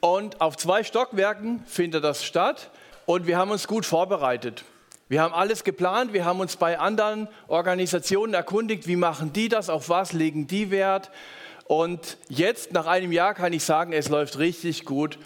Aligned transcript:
Und 0.00 0.40
auf 0.40 0.56
zwei 0.56 0.82
Stockwerken 0.82 1.62
findet 1.66 2.04
das 2.04 2.24
statt 2.24 2.70
und 3.04 3.26
wir 3.26 3.36
haben 3.36 3.50
uns 3.50 3.68
gut 3.68 3.84
vorbereitet. 3.84 4.64
Wir 5.08 5.20
haben 5.20 5.34
alles 5.34 5.64
geplant, 5.64 6.12
wir 6.12 6.24
haben 6.24 6.40
uns 6.40 6.56
bei 6.56 6.78
anderen 6.78 7.28
Organisationen 7.48 8.32
erkundigt, 8.32 8.86
wie 8.86 8.96
machen 8.96 9.32
die 9.32 9.48
das, 9.48 9.68
auf 9.68 9.88
was 9.88 10.12
legen 10.12 10.46
die 10.46 10.70
Wert. 10.70 11.10
Und 11.64 12.16
jetzt, 12.28 12.72
nach 12.72 12.86
einem 12.86 13.12
Jahr, 13.12 13.34
kann 13.34 13.52
ich 13.52 13.64
sagen, 13.64 13.92
es 13.92 14.08
läuft 14.08 14.38
richtig 14.38 14.84
gut. 14.84 15.18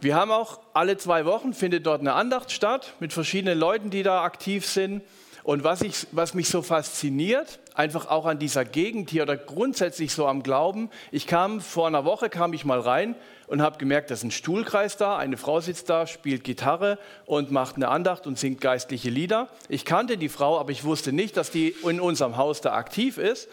Wir 0.00 0.14
haben 0.14 0.30
auch 0.30 0.60
alle 0.72 0.96
zwei 0.96 1.26
Wochen 1.26 1.52
findet 1.52 1.86
dort 1.86 2.00
eine 2.00 2.14
Andacht 2.14 2.50
statt 2.50 2.94
mit 3.00 3.12
verschiedenen 3.12 3.58
Leuten, 3.58 3.90
die 3.90 4.02
da 4.02 4.24
aktiv 4.24 4.66
sind. 4.66 5.02
Und 5.42 5.64
was, 5.64 5.82
ich, 5.82 6.06
was 6.12 6.34
mich 6.34 6.48
so 6.48 6.62
fasziniert, 6.62 7.58
einfach 7.74 8.08
auch 8.08 8.26
an 8.26 8.38
dieser 8.38 8.64
Gegend 8.64 9.10
hier 9.10 9.22
oder 9.22 9.36
grundsätzlich 9.36 10.12
so 10.12 10.26
am 10.26 10.42
Glauben, 10.42 10.90
ich 11.10 11.26
kam 11.26 11.60
vor 11.60 11.86
einer 11.86 12.04
Woche, 12.04 12.28
kam 12.28 12.52
ich 12.52 12.64
mal 12.64 12.80
rein 12.80 13.14
und 13.46 13.62
habe 13.62 13.78
gemerkt, 13.78 14.10
da 14.10 14.14
ist 14.14 14.22
ein 14.22 14.30
Stuhlkreis 14.30 14.96
da, 14.96 15.16
eine 15.16 15.36
Frau 15.36 15.60
sitzt 15.60 15.90
da, 15.90 16.06
spielt 16.06 16.44
Gitarre 16.44 16.98
und 17.26 17.50
macht 17.50 17.76
eine 17.76 17.88
Andacht 17.88 18.26
und 18.26 18.38
singt 18.38 18.60
geistliche 18.60 19.10
Lieder. 19.10 19.48
Ich 19.68 19.84
kannte 19.84 20.18
die 20.18 20.28
Frau, 20.28 20.58
aber 20.58 20.70
ich 20.70 20.84
wusste 20.84 21.12
nicht, 21.12 21.36
dass 21.36 21.50
die 21.50 21.74
in 21.84 22.00
unserem 22.00 22.36
Haus 22.36 22.60
da 22.60 22.74
aktiv 22.74 23.18
ist. 23.18 23.48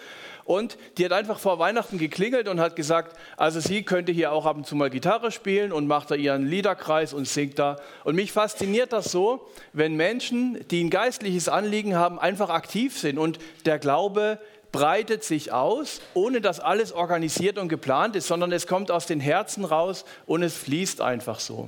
Und 0.47 0.77
die 0.97 1.03
hat 1.03 1.11
einfach 1.11 1.39
vor 1.39 1.59
Weihnachten 1.59 1.97
geklingelt 1.97 2.47
und 2.47 2.61
hat 2.61 2.77
gesagt, 2.77 3.17
also 3.35 3.59
sie 3.59 3.83
könnte 3.83 4.13
hier 4.13 4.31
auch 4.31 4.45
ab 4.45 4.55
und 4.55 4.65
zu 4.65 4.77
mal 4.77 4.89
Gitarre 4.89 5.29
spielen 5.33 5.73
und 5.73 5.87
macht 5.87 6.09
da 6.09 6.15
ihren 6.15 6.47
Liederkreis 6.47 7.13
und 7.13 7.27
singt 7.27 7.59
da. 7.59 7.75
Und 8.05 8.15
mich 8.15 8.31
fasziniert 8.31 8.93
das 8.93 9.11
so, 9.11 9.45
wenn 9.73 9.95
Menschen, 9.95 10.65
die 10.69 10.85
ein 10.85 10.89
geistliches 10.89 11.49
Anliegen 11.49 11.97
haben, 11.97 12.17
einfach 12.17 12.49
aktiv 12.49 12.97
sind 12.97 13.17
und 13.17 13.39
der 13.65 13.77
Glaube 13.77 14.39
breitet 14.71 15.25
sich 15.25 15.51
aus, 15.51 15.99
ohne 16.13 16.39
dass 16.39 16.61
alles 16.61 16.93
organisiert 16.93 17.57
und 17.57 17.67
geplant 17.67 18.15
ist, 18.15 18.27
sondern 18.27 18.53
es 18.53 18.67
kommt 18.67 18.89
aus 18.89 19.05
den 19.05 19.19
Herzen 19.19 19.65
raus 19.65 20.05
und 20.27 20.43
es 20.43 20.55
fließt 20.55 21.01
einfach 21.01 21.41
so. 21.41 21.67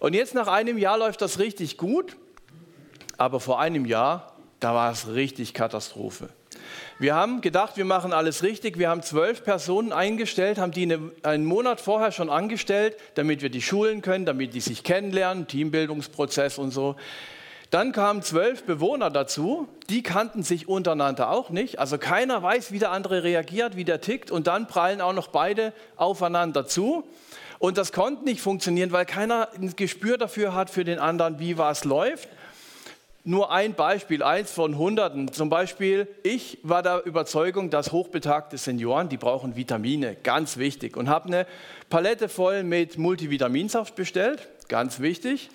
Und 0.00 0.14
jetzt 0.14 0.34
nach 0.34 0.48
einem 0.48 0.78
Jahr 0.78 0.96
läuft 0.96 1.20
das 1.20 1.38
richtig 1.38 1.76
gut, 1.76 2.16
aber 3.18 3.38
vor 3.38 3.60
einem 3.60 3.84
Jahr, 3.84 4.32
da 4.60 4.74
war 4.74 4.90
es 4.90 5.08
richtig 5.08 5.52
Katastrophe. 5.52 6.30
Wir 6.98 7.14
haben 7.14 7.40
gedacht, 7.40 7.76
wir 7.76 7.84
machen 7.84 8.12
alles 8.12 8.42
richtig. 8.42 8.78
Wir 8.78 8.88
haben 8.88 9.02
zwölf 9.02 9.44
Personen 9.44 9.92
eingestellt, 9.92 10.58
haben 10.58 10.72
die 10.72 10.82
eine, 10.82 11.10
einen 11.22 11.44
Monat 11.44 11.80
vorher 11.80 12.12
schon 12.12 12.30
angestellt, 12.30 12.96
damit 13.14 13.42
wir 13.42 13.50
die 13.50 13.62
schulen 13.62 14.02
können, 14.02 14.26
damit 14.26 14.54
die 14.54 14.60
sich 14.60 14.84
kennenlernen, 14.84 15.46
Teambildungsprozess 15.46 16.58
und 16.58 16.70
so. 16.70 16.96
Dann 17.72 17.92
kamen 17.92 18.20
zwölf 18.20 18.64
Bewohner 18.64 19.08
dazu, 19.08 19.66
die 19.88 20.02
kannten 20.02 20.42
sich 20.42 20.68
untereinander 20.68 21.30
auch 21.30 21.48
nicht. 21.48 21.78
Also 21.78 21.96
keiner 21.96 22.42
weiß, 22.42 22.70
wie 22.70 22.78
der 22.78 22.90
andere 22.90 23.24
reagiert, 23.24 23.76
wie 23.76 23.84
der 23.84 24.02
tickt. 24.02 24.30
Und 24.30 24.46
dann 24.46 24.66
prallen 24.66 25.00
auch 25.00 25.14
noch 25.14 25.28
beide 25.28 25.72
aufeinander 25.96 26.66
zu. 26.66 27.02
Und 27.58 27.78
das 27.78 27.92
konnte 27.92 28.24
nicht 28.24 28.42
funktionieren, 28.42 28.92
weil 28.92 29.06
keiner 29.06 29.48
ein 29.54 29.74
Gespür 29.74 30.18
dafür 30.18 30.54
hat 30.54 30.68
für 30.68 30.84
den 30.84 30.98
anderen, 30.98 31.38
wie 31.38 31.56
was 31.56 31.84
läuft. 31.84 32.28
Nur 33.24 33.52
ein 33.52 33.74
Beispiel, 33.74 34.24
eins 34.24 34.50
von 34.50 34.76
Hunderten. 34.76 35.32
Zum 35.32 35.48
Beispiel, 35.48 36.08
ich 36.24 36.58
war 36.64 36.82
der 36.82 37.06
Überzeugung, 37.06 37.70
dass 37.70 37.92
hochbetagte 37.92 38.58
Senioren, 38.58 39.08
die 39.08 39.16
brauchen 39.16 39.54
Vitamine, 39.54 40.16
ganz 40.16 40.56
wichtig. 40.56 40.96
Und 40.96 41.08
habe 41.08 41.28
eine 41.28 41.46
Palette 41.88 42.28
voll 42.28 42.64
mit 42.64 42.98
Multivitaminsaft 42.98 43.94
bestellt, 43.94 44.48
ganz 44.66 44.98
wichtig. 44.98 45.50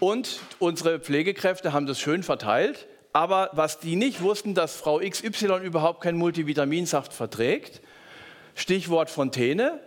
Und 0.00 0.40
unsere 0.58 0.98
Pflegekräfte 0.98 1.74
haben 1.74 1.84
das 1.84 2.00
schön 2.00 2.22
verteilt. 2.22 2.86
Aber 3.12 3.50
was 3.52 3.78
die 3.80 3.96
nicht 3.96 4.22
wussten, 4.22 4.54
dass 4.54 4.74
Frau 4.74 4.98
XY 4.98 5.58
überhaupt 5.62 6.00
keinen 6.00 6.16
Multivitaminsaft 6.16 7.12
verträgt, 7.12 7.82
Stichwort 8.54 9.10
Fontäne, 9.10 9.78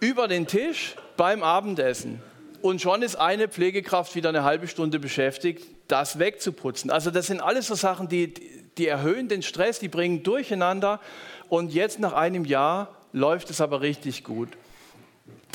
über 0.00 0.26
den 0.26 0.48
Tisch 0.48 0.96
beim 1.16 1.44
Abendessen. 1.44 2.20
Und 2.62 2.80
schon 2.80 3.02
ist 3.02 3.16
eine 3.16 3.48
Pflegekraft 3.48 4.14
wieder 4.14 4.28
eine 4.28 4.44
halbe 4.44 4.68
Stunde 4.68 5.00
beschäftigt, 5.00 5.66
das 5.88 6.20
wegzuputzen. 6.20 6.90
Also 6.90 7.10
das 7.10 7.26
sind 7.26 7.40
alles 7.40 7.66
so 7.66 7.74
Sachen, 7.74 8.08
die, 8.08 8.32
die 8.78 8.86
erhöhen 8.86 9.28
den 9.28 9.42
Stress, 9.42 9.80
die 9.80 9.88
bringen 9.88 10.22
Durcheinander. 10.22 11.00
Und 11.48 11.74
jetzt 11.74 11.98
nach 11.98 12.12
einem 12.12 12.44
Jahr 12.44 12.96
läuft 13.12 13.50
es 13.50 13.60
aber 13.60 13.80
richtig 13.80 14.22
gut. 14.22 14.48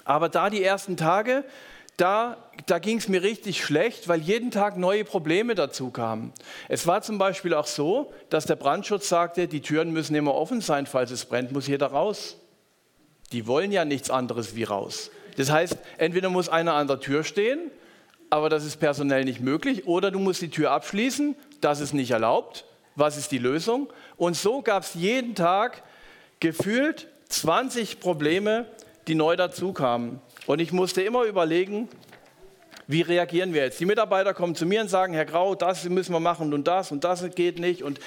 Aber 0.04 0.28
da 0.28 0.50
die 0.50 0.62
ersten 0.62 0.98
Tage, 0.98 1.46
da, 1.96 2.38
da 2.66 2.78
ging 2.78 2.98
es 2.98 3.08
mir 3.08 3.24
richtig 3.24 3.64
schlecht, 3.64 4.10
weil 4.10 4.20
jeden 4.20 4.52
Tag 4.52 4.78
neue 4.78 5.06
Probleme 5.06 5.56
dazu 5.56 5.92
kamen. 5.92 6.34
Es 6.68 6.88
war 6.88 7.02
zum 7.02 7.18
Beispiel 7.18 7.54
auch 7.54 7.68
so, 7.68 8.12
dass 8.30 8.46
der 8.46 8.58
Brandschutz 8.58 9.08
sagte, 9.08 9.48
die 9.48 9.62
Türen 9.62 9.92
müssen 9.94 10.14
immer 10.14 10.36
offen 10.36 10.60
sein, 10.60 10.86
falls 10.86 11.12
es 11.12 11.24
brennt, 11.24 11.54
muss 11.54 11.68
jeder 11.68 11.88
raus. 11.88 12.36
Die 13.32 13.48
wollen 13.48 13.72
ja 13.72 13.86
nichts 13.86 14.10
anderes 14.10 14.56
wie 14.56 14.64
raus. 14.64 15.10
Das 15.38 15.50
heißt, 15.50 15.78
entweder 15.98 16.30
muss 16.30 16.50
einer 16.50 16.74
an 16.74 16.88
der 16.88 17.00
Tür 17.00 17.24
stehen 17.24 17.72
aber 18.30 18.50
das 18.50 18.66
ist 18.66 18.78
personell 18.78 19.24
nicht 19.24 19.40
möglich. 19.40 19.88
Oder 19.88 20.12
du 20.12 20.20
musst 20.20 20.42
die 20.42 20.50
Tür 20.50 20.72
abschließen, 20.72 21.36
das 21.62 21.80
ist 21.80 21.94
nicht 21.94 22.12
erlaubt. 22.12 22.66
Was 22.96 23.18
ist 23.18 23.32
die 23.32 23.38
Lösung? 23.38 23.90
Und 24.18 24.36
so 24.36 24.62
gab 24.62 24.84
es 24.84 24.94
jeden 24.96 25.36
Tag 25.36 25.84
gefühlt 26.40 27.08
20 27.30 28.00
Probleme, 28.00 28.66
die 29.08 29.16
neu 29.16 29.36
dazukamen. 29.36 30.20
Und 30.46 30.60
ich 30.60 30.72
musste 30.72 31.02
immer 31.02 31.24
überlegen, 31.24 31.88
wie 32.88 33.02
reagieren 33.02 33.54
wir 33.54 33.64
jetzt? 33.64 33.80
Die 33.80 33.86
Mitarbeiter 33.86 34.34
kommen 34.34 34.56
zu 34.56 34.66
mir 34.66 34.82
und 34.82 34.90
sagen, 34.90 35.14
Herr 35.14 35.26
Grau, 35.26 35.56
das 35.56 35.84
müssen 35.86 36.14
wir 36.14 36.20
machen 36.20 36.54
und 36.54 36.68
das 36.68 36.92
und 36.92 37.04
das 37.04 37.24
geht 37.36 37.60
nicht. 37.60 37.84
Und 37.84 38.00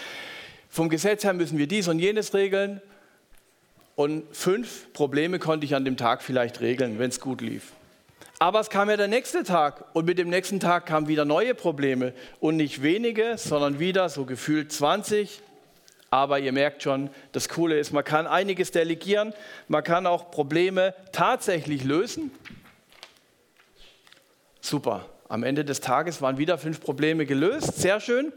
vom 0.69 0.89
Gesetz 0.89 1.25
her 1.25 1.35
müssen 1.35 1.59
wir 1.59 1.67
dies 1.67 1.87
und 1.89 1.99
jenes 1.99 2.35
regeln. 2.35 2.81
Und 4.01 4.25
fünf 4.35 4.91
Probleme 4.95 5.39
konnte 5.39 5.67
ich 5.67 5.75
an 5.75 5.85
dem 5.85 5.99
Tag 5.99 6.23
vielleicht 6.23 6.63
regeln, 6.63 6.99
wenn 6.99 7.11
es 7.11 7.21
gut 7.21 7.43
lief. 7.43 7.73
Aber 8.39 8.59
es 8.59 8.71
kam 8.71 8.89
ja 8.89 8.97
der 8.97 9.09
nächste 9.09 9.45
Tag 9.45 9.85
und 9.93 10.07
mit 10.07 10.17
dem 10.17 10.31
nächsten 10.31 10.59
Tag 10.59 10.87
kamen 10.87 11.07
wieder 11.07 11.27
neue 11.27 11.55
Probleme 11.55 12.15
und 12.41 12.57
nicht 12.57 12.83
wenige, 12.83 13.37
sondern 13.37 13.79
wieder 13.79 14.09
so 14.09 14.25
gefühlt 14.25 14.73
20. 14.73 15.43
Aber 16.09 16.39
ihr 16.39 16.53
merkt 16.53 16.83
schon, 16.83 17.11
das 17.33 17.51
Coole 17.51 17.79
ist, 17.79 17.93
man 17.93 18.03
kann 18.03 18.27
einiges 18.27 18.71
delegieren, 18.71 19.35
man 19.69 19.85
kann 19.85 20.07
auch 20.07 20.31
Probleme 20.31 20.95
tatsächlich 21.13 21.85
lösen. 21.85 22.31
Super, 24.63 25.11
am 25.29 25.43
Ende 25.43 25.63
des 25.63 25.83
Tages 25.83 26.23
waren 26.23 26.39
wieder 26.39 26.57
fünf 26.57 26.81
Probleme 26.81 27.27
gelöst, 27.27 27.77
sehr 27.77 28.01
schön. 28.01 28.33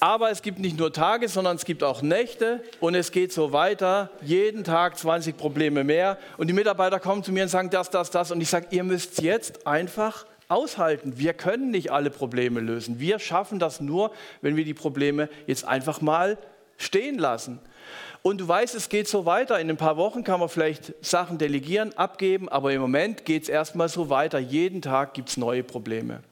Aber 0.00 0.30
es 0.30 0.40
gibt 0.40 0.58
nicht 0.58 0.78
nur 0.78 0.94
Tage, 0.94 1.28
sondern 1.28 1.56
es 1.56 1.66
gibt 1.66 1.84
auch 1.84 2.00
Nächte 2.00 2.64
und 2.80 2.94
es 2.94 3.12
geht 3.12 3.34
so 3.34 3.52
weiter. 3.52 4.08
Jeden 4.22 4.64
Tag 4.64 4.98
20 4.98 5.36
Probleme 5.36 5.84
mehr. 5.84 6.16
Und 6.38 6.46
die 6.46 6.54
Mitarbeiter 6.54 6.98
kommen 6.98 7.22
zu 7.22 7.32
mir 7.32 7.42
und 7.42 7.50
sagen 7.50 7.68
das, 7.68 7.90
das, 7.90 8.10
das. 8.10 8.30
Und 8.30 8.40
ich 8.40 8.48
sage, 8.48 8.68
ihr 8.70 8.82
müsst 8.82 9.20
jetzt 9.20 9.66
einfach 9.66 10.24
aushalten. 10.48 11.18
Wir 11.18 11.34
können 11.34 11.70
nicht 11.70 11.92
alle 11.92 12.08
Probleme 12.08 12.60
lösen. 12.60 12.98
Wir 12.98 13.18
schaffen 13.18 13.58
das 13.58 13.82
nur, 13.82 14.10
wenn 14.40 14.56
wir 14.56 14.64
die 14.64 14.74
Probleme 14.74 15.28
jetzt 15.46 15.66
einfach 15.66 16.00
mal 16.00 16.38
stehen 16.78 17.18
lassen. 17.18 17.60
Und 18.22 18.40
du 18.40 18.48
weißt, 18.48 18.74
es 18.74 18.88
geht 18.88 19.06
so 19.06 19.26
weiter. 19.26 19.60
In 19.60 19.68
ein 19.68 19.76
paar 19.76 19.98
Wochen 19.98 20.24
kann 20.24 20.40
man 20.40 20.48
vielleicht 20.48 20.94
Sachen 21.04 21.36
delegieren, 21.36 21.96
abgeben, 21.96 22.48
aber 22.48 22.72
im 22.72 22.80
Moment 22.80 23.26
geht 23.26 23.42
es 23.42 23.48
erstmal 23.50 23.90
so 23.90 24.08
weiter. 24.08 24.38
Jeden 24.38 24.80
Tag 24.80 25.12
gibt 25.12 25.28
es 25.28 25.36
neue 25.36 25.62
Probleme. 25.62 26.22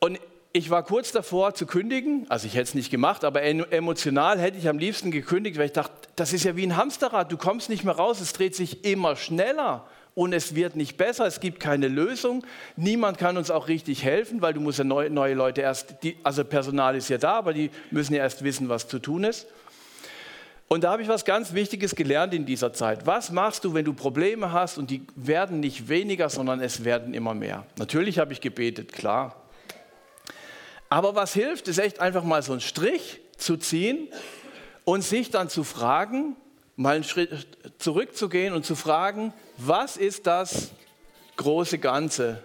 Und 0.00 0.18
ich 0.52 0.70
war 0.70 0.82
kurz 0.82 1.12
davor 1.12 1.54
zu 1.54 1.64
kündigen, 1.64 2.26
also 2.28 2.46
ich 2.46 2.54
hätte 2.54 2.64
es 2.64 2.74
nicht 2.74 2.90
gemacht, 2.90 3.24
aber 3.24 3.42
emotional 3.42 4.38
hätte 4.40 4.58
ich 4.58 4.68
am 4.68 4.78
liebsten 4.78 5.10
gekündigt, 5.10 5.58
weil 5.58 5.66
ich 5.66 5.72
dachte, 5.72 5.92
das 6.16 6.32
ist 6.32 6.44
ja 6.44 6.56
wie 6.56 6.66
ein 6.66 6.76
Hamsterrad, 6.76 7.30
du 7.30 7.36
kommst 7.36 7.68
nicht 7.68 7.84
mehr 7.84 7.94
raus, 7.94 8.20
es 8.20 8.32
dreht 8.32 8.56
sich 8.56 8.84
immer 8.84 9.14
schneller 9.14 9.86
und 10.14 10.32
es 10.32 10.56
wird 10.56 10.74
nicht 10.74 10.96
besser, 10.96 11.24
es 11.24 11.38
gibt 11.38 11.60
keine 11.60 11.86
Lösung, 11.86 12.44
niemand 12.76 13.16
kann 13.18 13.36
uns 13.36 13.50
auch 13.50 13.68
richtig 13.68 14.02
helfen, 14.02 14.42
weil 14.42 14.52
du 14.52 14.60
musst 14.60 14.78
ja 14.78 14.84
neue, 14.84 15.08
neue 15.08 15.34
Leute 15.34 15.60
erst, 15.60 16.02
die, 16.02 16.16
also 16.24 16.44
Personal 16.44 16.96
ist 16.96 17.08
ja 17.08 17.18
da, 17.18 17.34
aber 17.34 17.52
die 17.52 17.70
müssen 17.92 18.14
ja 18.14 18.22
erst 18.22 18.42
wissen, 18.42 18.68
was 18.68 18.88
zu 18.88 18.98
tun 18.98 19.24
ist. 19.24 19.46
Und 20.66 20.84
da 20.84 20.92
habe 20.92 21.02
ich 21.02 21.08
was 21.08 21.24
ganz 21.24 21.52
Wichtiges 21.52 21.96
gelernt 21.96 22.32
in 22.32 22.46
dieser 22.46 22.72
Zeit. 22.72 23.04
Was 23.04 23.32
machst 23.32 23.64
du, 23.64 23.74
wenn 23.74 23.84
du 23.84 23.92
Probleme 23.92 24.52
hast 24.52 24.78
und 24.78 24.88
die 24.90 25.02
werden 25.16 25.58
nicht 25.58 25.88
weniger, 25.88 26.28
sondern 26.28 26.60
es 26.60 26.84
werden 26.84 27.12
immer 27.12 27.34
mehr? 27.34 27.66
Natürlich 27.76 28.20
habe 28.20 28.32
ich 28.32 28.40
gebetet, 28.40 28.92
klar. 28.92 29.39
Aber 30.92 31.14
was 31.14 31.32
hilft, 31.32 31.68
ist 31.68 31.78
echt 31.78 32.00
einfach 32.00 32.24
mal 32.24 32.42
so 32.42 32.50
einen 32.50 32.60
Strich 32.60 33.20
zu 33.36 33.56
ziehen 33.56 34.08
und 34.84 35.02
sich 35.02 35.30
dann 35.30 35.48
zu 35.48 35.62
fragen, 35.62 36.34
mal 36.74 36.96
einen 36.96 37.04
Schritt 37.04 37.46
zurückzugehen 37.78 38.52
und 38.52 38.66
zu 38.66 38.74
fragen, 38.74 39.32
was 39.56 39.96
ist 39.96 40.26
das 40.26 40.72
große 41.36 41.78
Ganze? 41.78 42.42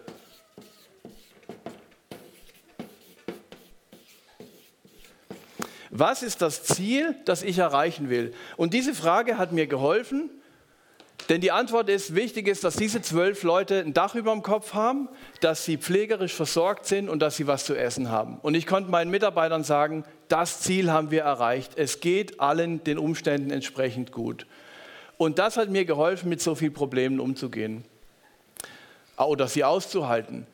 Was 5.89 6.21
ist 6.21 6.43
das 6.43 6.63
Ziel, 6.63 7.15
das 7.25 7.41
ich 7.41 7.57
erreichen 7.57 8.09
will? 8.09 8.31
Und 8.57 8.75
diese 8.75 8.93
Frage 8.93 9.39
hat 9.39 9.53
mir 9.53 9.65
geholfen, 9.65 10.29
denn 11.29 11.41
die 11.41 11.51
Antwort 11.51 11.89
ist, 11.89 12.13
wichtig 12.13 12.47
ist, 12.47 12.63
dass 12.63 12.75
diese 12.75 13.01
zwölf 13.01 13.43
Leute 13.43 13.79
ein 13.79 13.93
Dach 13.93 14.15
über 14.15 14.31
dem 14.31 14.43
Kopf 14.43 14.73
haben, 14.73 15.09
dass 15.41 15.65
sie 15.65 15.77
pflegerisch 15.77 16.33
versorgt 16.33 16.85
sind 16.85 17.09
und 17.09 17.19
dass 17.19 17.35
sie 17.35 17.47
was 17.47 17.65
zu 17.65 17.75
essen 17.75 18.09
haben. 18.09 18.37
Und 18.41 18.55
ich 18.55 18.67
konnte 18.67 18.91
meinen 18.91 19.09
Mitarbeitern 19.09 19.63
sagen, 19.63 20.03
das 20.27 20.61
Ziel 20.61 20.91
haben 20.91 21.11
wir 21.11 21.23
erreicht. 21.23 21.73
Es 21.77 21.99
geht 21.99 22.39
allen 22.39 22.83
den 22.83 22.97
Umständen 22.97 23.51
entsprechend 23.51 24.11
gut. 24.11 24.45
Und 25.17 25.39
das 25.39 25.57
hat 25.57 25.69
mir 25.69 25.85
geholfen, 25.85 26.29
mit 26.29 26.41
so 26.41 26.55
vielen 26.55 26.73
Problemen 26.73 27.19
umzugehen. 27.19 27.85
oder 29.17 29.47
sie 29.47 29.63
auszuhalten. 29.63 30.45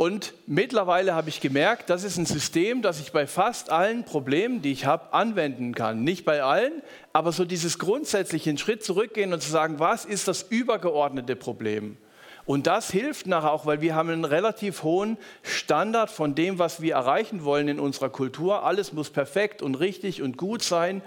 Und 0.00 0.32
mittlerweile 0.46 1.14
habe 1.14 1.28
ich 1.28 1.42
gemerkt, 1.42 1.90
das 1.90 2.04
ist 2.04 2.16
ein 2.16 2.24
System, 2.24 2.80
das 2.80 3.00
ich 3.00 3.12
bei 3.12 3.26
fast 3.26 3.68
allen 3.68 4.04
Problemen, 4.04 4.62
die 4.62 4.72
ich 4.72 4.86
habe, 4.86 5.12
anwenden 5.12 5.74
kann. 5.74 6.04
Nicht 6.04 6.24
bei 6.24 6.42
allen, 6.42 6.80
aber 7.12 7.32
so 7.32 7.44
dieses 7.44 7.78
grundsätzliche, 7.78 8.48
einen 8.48 8.56
Schritt 8.56 8.82
zurückgehen 8.82 9.34
und 9.34 9.42
zu 9.42 9.50
sagen, 9.50 9.78
was 9.78 10.06
ist 10.06 10.26
das 10.26 10.40
übergeordnete 10.40 11.36
Problem? 11.36 11.98
Und 12.46 12.66
das 12.66 12.90
hilft 12.90 13.26
nachher 13.26 13.52
auch, 13.52 13.66
weil 13.66 13.82
wir 13.82 13.94
haben 13.94 14.08
einen 14.08 14.24
relativ 14.24 14.84
hohen 14.84 15.18
Standard 15.42 16.10
von 16.10 16.34
dem, 16.34 16.58
was 16.58 16.80
wir 16.80 16.94
erreichen 16.94 17.44
wollen 17.44 17.68
in 17.68 17.78
unserer 17.78 18.08
Kultur. 18.08 18.64
Alles 18.64 18.94
muss 18.94 19.10
perfekt 19.10 19.60
und 19.60 19.74
richtig 19.74 20.22
und 20.22 20.38
gut 20.38 20.62
sein. 20.62 21.02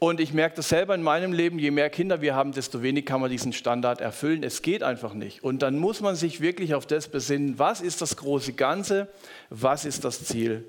Und 0.00 0.20
ich 0.20 0.32
merke 0.32 0.56
das 0.56 0.68
selber 0.68 0.94
in 0.94 1.02
meinem 1.02 1.32
Leben, 1.32 1.58
je 1.58 1.72
mehr 1.72 1.90
Kinder 1.90 2.20
wir 2.20 2.36
haben, 2.36 2.52
desto 2.52 2.82
weniger 2.82 3.06
kann 3.06 3.20
man 3.20 3.30
diesen 3.30 3.52
Standard 3.52 4.00
erfüllen. 4.00 4.44
Es 4.44 4.62
geht 4.62 4.84
einfach 4.84 5.12
nicht. 5.12 5.42
Und 5.42 5.60
dann 5.62 5.76
muss 5.76 6.00
man 6.00 6.14
sich 6.14 6.40
wirklich 6.40 6.74
auf 6.74 6.86
das 6.86 7.08
besinnen, 7.08 7.58
was 7.58 7.80
ist 7.80 8.00
das 8.00 8.16
große 8.16 8.52
Ganze, 8.52 9.08
was 9.50 9.84
ist 9.84 10.04
das 10.04 10.24
Ziel. 10.24 10.64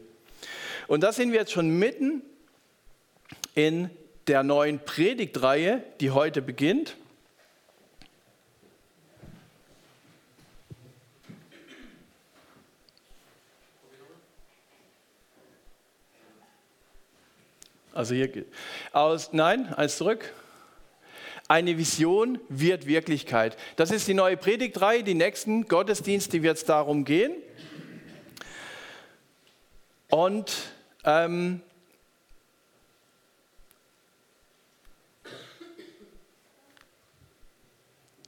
Und 0.88 1.04
da 1.04 1.12
sind 1.12 1.32
wir 1.32 1.40
jetzt 1.40 1.52
schon 1.52 1.70
mitten 1.78 2.24
in 3.54 3.92
der 4.26 4.42
neuen 4.42 4.80
Predigtreihe, 4.80 5.84
die 6.00 6.10
heute 6.10 6.42
beginnt. 6.42 6.96
Also 18.00 18.16
hier 18.16 18.46
aus, 18.94 19.34
nein, 19.34 19.74
eins 19.74 19.98
zurück. 19.98 20.34
Eine 21.50 21.78
Vision 21.78 22.40
wird 22.48 22.86
Wirklichkeit. 22.86 23.58
Das 23.76 23.92
ist 23.92 24.08
die 24.08 24.14
neue 24.14 24.38
Predigtreihe. 24.38 25.04
Die 25.04 25.16
nächsten 25.16 25.68
Gottesdienste 25.68 26.42
wird 26.42 26.56
es 26.56 26.64
darum 26.64 27.04
gehen. 27.04 27.34
Und 30.10 30.56
ähm, 31.04 31.60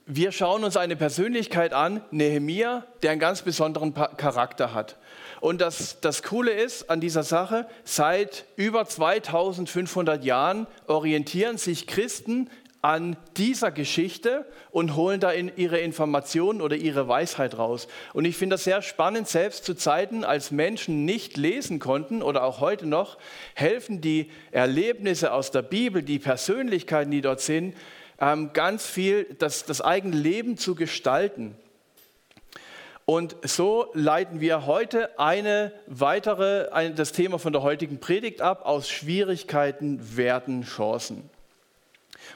wir 0.05 0.33
schauen 0.33 0.65
uns 0.65 0.75
eine 0.75 0.97
Persönlichkeit 0.97 1.71
an, 1.71 2.03
Nehemia, 2.11 2.85
der 3.03 3.11
einen 3.11 3.21
ganz 3.21 3.41
besonderen 3.41 3.93
Charakter 3.93 4.73
hat. 4.73 4.97
Und 5.41 5.59
das, 5.59 5.99
das 6.01 6.21
Coole 6.21 6.51
ist 6.51 6.89
an 6.91 7.01
dieser 7.01 7.23
Sache, 7.23 7.67
seit 7.83 8.45
über 8.55 8.85
2500 8.85 10.23
Jahren 10.23 10.67
orientieren 10.85 11.57
sich 11.57 11.87
Christen 11.87 12.47
an 12.83 13.17
dieser 13.37 13.71
Geschichte 13.71 14.45
und 14.69 14.95
holen 14.95 15.19
da 15.19 15.31
in 15.31 15.51
ihre 15.55 15.79
Informationen 15.79 16.61
oder 16.61 16.75
ihre 16.75 17.07
Weisheit 17.07 17.57
raus. 17.57 17.87
Und 18.13 18.25
ich 18.25 18.37
finde 18.37 18.53
das 18.55 18.63
sehr 18.63 18.83
spannend, 18.83 19.27
selbst 19.27 19.65
zu 19.65 19.73
Zeiten, 19.73 20.23
als 20.23 20.51
Menschen 20.51 21.05
nicht 21.05 21.37
lesen 21.37 21.79
konnten 21.79 22.21
oder 22.21 22.43
auch 22.43 22.59
heute 22.59 22.85
noch, 22.85 23.17
helfen 23.55 23.99
die 23.99 24.29
Erlebnisse 24.51 25.33
aus 25.33 25.49
der 25.49 25.63
Bibel, 25.63 26.03
die 26.03 26.19
Persönlichkeiten, 26.19 27.11
die 27.11 27.21
dort 27.21 27.41
sind, 27.41 27.75
ähm, 28.19 28.51
ganz 28.53 28.85
viel 28.85 29.25
das, 29.39 29.65
das 29.65 29.81
eigene 29.81 30.15
Leben 30.15 30.55
zu 30.57 30.75
gestalten. 30.75 31.55
Und 33.11 33.35
so 33.43 33.87
leiten 33.93 34.39
wir 34.39 34.65
heute 34.65 35.19
eine 35.19 35.73
weitere, 35.85 36.69
ein, 36.69 36.95
das 36.95 37.11
Thema 37.11 37.39
von 37.39 37.51
der 37.51 37.61
heutigen 37.61 37.99
Predigt 37.99 38.39
ab, 38.39 38.65
aus 38.65 38.89
Schwierigkeiten 38.89 40.15
werden 40.15 40.63
Chancen. 40.63 41.29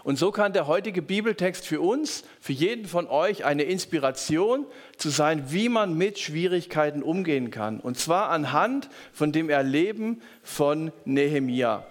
Und 0.04 0.20
so 0.20 0.32
kann 0.32 0.52
der 0.52 0.68
heutige 0.68 1.02
Bibeltext 1.02 1.66
für 1.66 1.80
uns, 1.80 2.26
für 2.42 2.52
jeden 2.52 2.88
von 2.88 3.08
euch 3.08 3.46
eine 3.46 3.64
Inspiration 3.64 4.66
zu 4.98 5.08
sein, 5.08 5.46
wie 5.48 5.70
man 5.70 5.94
mit 5.94 6.20
Schwierigkeiten 6.20 7.04
umgehen 7.04 7.52
kann. 7.52 7.80
Und 7.80 7.98
zwar 7.98 8.30
anhand 8.30 8.90
von 9.14 9.32
dem 9.32 9.50
Erleben 9.50 10.22
von 10.44 10.92
Nehemia. 11.06 11.86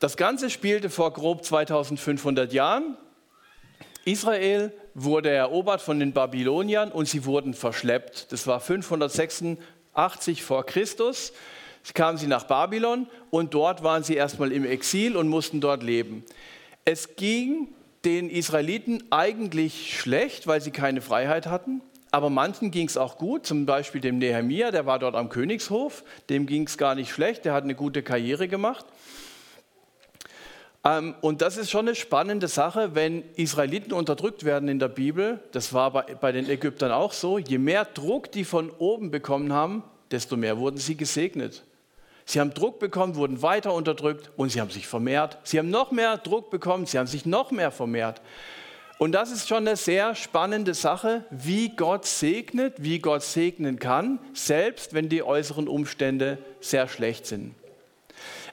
Das 0.00 0.16
Ganze 0.16 0.50
spielte 0.50 0.90
vor 0.90 1.12
grob 1.12 1.44
2500 1.44 2.52
Jahren. 2.52 2.96
Israel 4.04 4.72
wurde 5.04 5.30
erobert 5.30 5.80
von 5.80 6.00
den 6.00 6.12
Babyloniern 6.12 6.90
und 6.90 7.08
sie 7.08 7.24
wurden 7.24 7.54
verschleppt. 7.54 8.32
Das 8.32 8.46
war 8.46 8.60
586 8.60 10.42
vor 10.42 10.64
Christus. 10.66 11.32
Kamen 11.94 12.18
sie 12.18 12.26
nach 12.26 12.44
Babylon 12.44 13.06
und 13.30 13.54
dort 13.54 13.82
waren 13.82 14.02
sie 14.02 14.14
erstmal 14.14 14.52
im 14.52 14.66
Exil 14.66 15.16
und 15.16 15.28
mussten 15.28 15.60
dort 15.60 15.82
leben. 15.82 16.22
Es 16.84 17.16
ging 17.16 17.68
den 18.04 18.30
Israeliten 18.30 19.02
eigentlich 19.10 19.98
schlecht, 19.98 20.46
weil 20.46 20.60
sie 20.60 20.70
keine 20.70 21.00
Freiheit 21.00 21.46
hatten. 21.46 21.80
Aber 22.10 22.30
manchen 22.30 22.70
ging 22.70 22.86
es 22.86 22.96
auch 22.96 23.18
gut, 23.18 23.46
zum 23.46 23.66
Beispiel 23.66 24.00
dem 24.00 24.18
Nehemia, 24.18 24.70
der 24.70 24.86
war 24.86 24.98
dort 24.98 25.14
am 25.14 25.28
Königshof, 25.28 26.04
dem 26.30 26.46
ging 26.46 26.66
es 26.66 26.78
gar 26.78 26.94
nicht 26.94 27.10
schlecht, 27.10 27.44
der 27.44 27.52
hat 27.52 27.64
eine 27.64 27.74
gute 27.74 28.02
Karriere 28.02 28.48
gemacht. 28.48 28.86
Ähm, 30.84 31.14
und 31.20 31.42
das 31.42 31.56
ist 31.56 31.70
schon 31.70 31.86
eine 31.86 31.94
spannende 31.94 32.48
Sache, 32.48 32.94
wenn 32.94 33.24
Israeliten 33.34 33.92
unterdrückt 33.92 34.44
werden 34.44 34.68
in 34.68 34.78
der 34.78 34.88
Bibel. 34.88 35.40
Das 35.52 35.72
war 35.72 35.92
bei, 35.92 36.14
bei 36.14 36.32
den 36.32 36.48
Ägyptern 36.48 36.92
auch 36.92 37.12
so. 37.12 37.38
Je 37.38 37.58
mehr 37.58 37.84
Druck 37.84 38.30
die 38.32 38.44
von 38.44 38.70
oben 38.78 39.10
bekommen 39.10 39.52
haben, 39.52 39.82
desto 40.10 40.36
mehr 40.36 40.58
wurden 40.58 40.78
sie 40.78 40.96
gesegnet. 40.96 41.64
Sie 42.24 42.40
haben 42.40 42.52
Druck 42.52 42.78
bekommen, 42.78 43.16
wurden 43.16 43.40
weiter 43.40 43.72
unterdrückt 43.72 44.30
und 44.36 44.50
sie 44.50 44.60
haben 44.60 44.70
sich 44.70 44.86
vermehrt. 44.86 45.38
Sie 45.44 45.58
haben 45.58 45.70
noch 45.70 45.92
mehr 45.92 46.18
Druck 46.18 46.50
bekommen, 46.50 46.84
sie 46.84 46.98
haben 46.98 47.06
sich 47.06 47.24
noch 47.24 47.50
mehr 47.50 47.70
vermehrt. 47.70 48.20
Und 48.98 49.12
das 49.12 49.30
ist 49.30 49.48
schon 49.48 49.66
eine 49.66 49.76
sehr 49.76 50.14
spannende 50.14 50.74
Sache, 50.74 51.24
wie 51.30 51.70
Gott 51.70 52.04
segnet, 52.04 52.74
wie 52.78 52.98
Gott 52.98 53.22
segnen 53.22 53.78
kann, 53.78 54.18
selbst 54.34 54.92
wenn 54.92 55.08
die 55.08 55.22
äußeren 55.22 55.68
Umstände 55.68 56.36
sehr 56.60 56.88
schlecht 56.88 57.24
sind. 57.24 57.54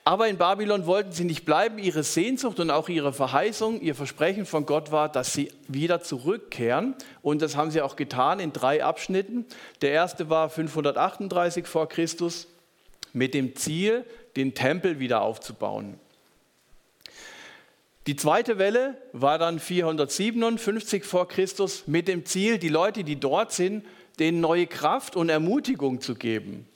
Aber 0.07 0.27
in 0.27 0.37
Babylon 0.37 0.85
wollten 0.85 1.11
sie 1.11 1.23
nicht 1.23 1.45
bleiben. 1.45 1.79
Ihre 1.79 2.03
Sehnsucht 2.03 2.59
und 2.59 2.69
auch 2.69 2.89
ihre 2.89 3.11
Verheißung, 3.11 3.81
ihr 3.81 3.95
Versprechen 3.95 4.45
von 4.45 4.67
Gott 4.67 4.91
war, 4.91 5.09
dass 5.09 5.33
sie 5.33 5.51
wieder 5.67 5.99
zurückkehren. 5.99 6.93
Und 7.23 7.41
das 7.41 7.55
haben 7.55 7.71
sie 7.71 7.81
auch 7.81 7.95
getan 7.95 8.39
in 8.39 8.53
drei 8.53 8.83
Abschnitten. 8.83 9.47
Der 9.81 9.89
erste 9.91 10.29
war 10.29 10.49
538 10.49 11.65
vor 11.65 11.89
Christus 11.89 12.47
mit 13.13 13.33
dem 13.33 13.55
Ziel, 13.55 14.05
den 14.35 14.53
Tempel 14.53 14.99
wieder 14.99 15.21
aufzubauen. 15.21 15.99
Die 18.05 18.15
zweite 18.15 18.59
Welle 18.59 19.01
war 19.11 19.39
dann 19.39 19.59
457 19.59 21.03
vor 21.03 21.27
Christus 21.27 21.87
mit 21.87 22.07
dem 22.07 22.25
Ziel, 22.25 22.59
die 22.59 22.69
Leute, 22.69 23.03
die 23.03 23.19
dort 23.19 23.51
sind, 23.51 23.83
denen 24.19 24.39
neue 24.39 24.67
Kraft 24.67 25.15
und 25.15 25.29
Ermutigung 25.29 25.99
zu 25.99 26.13
geben. 26.13 26.67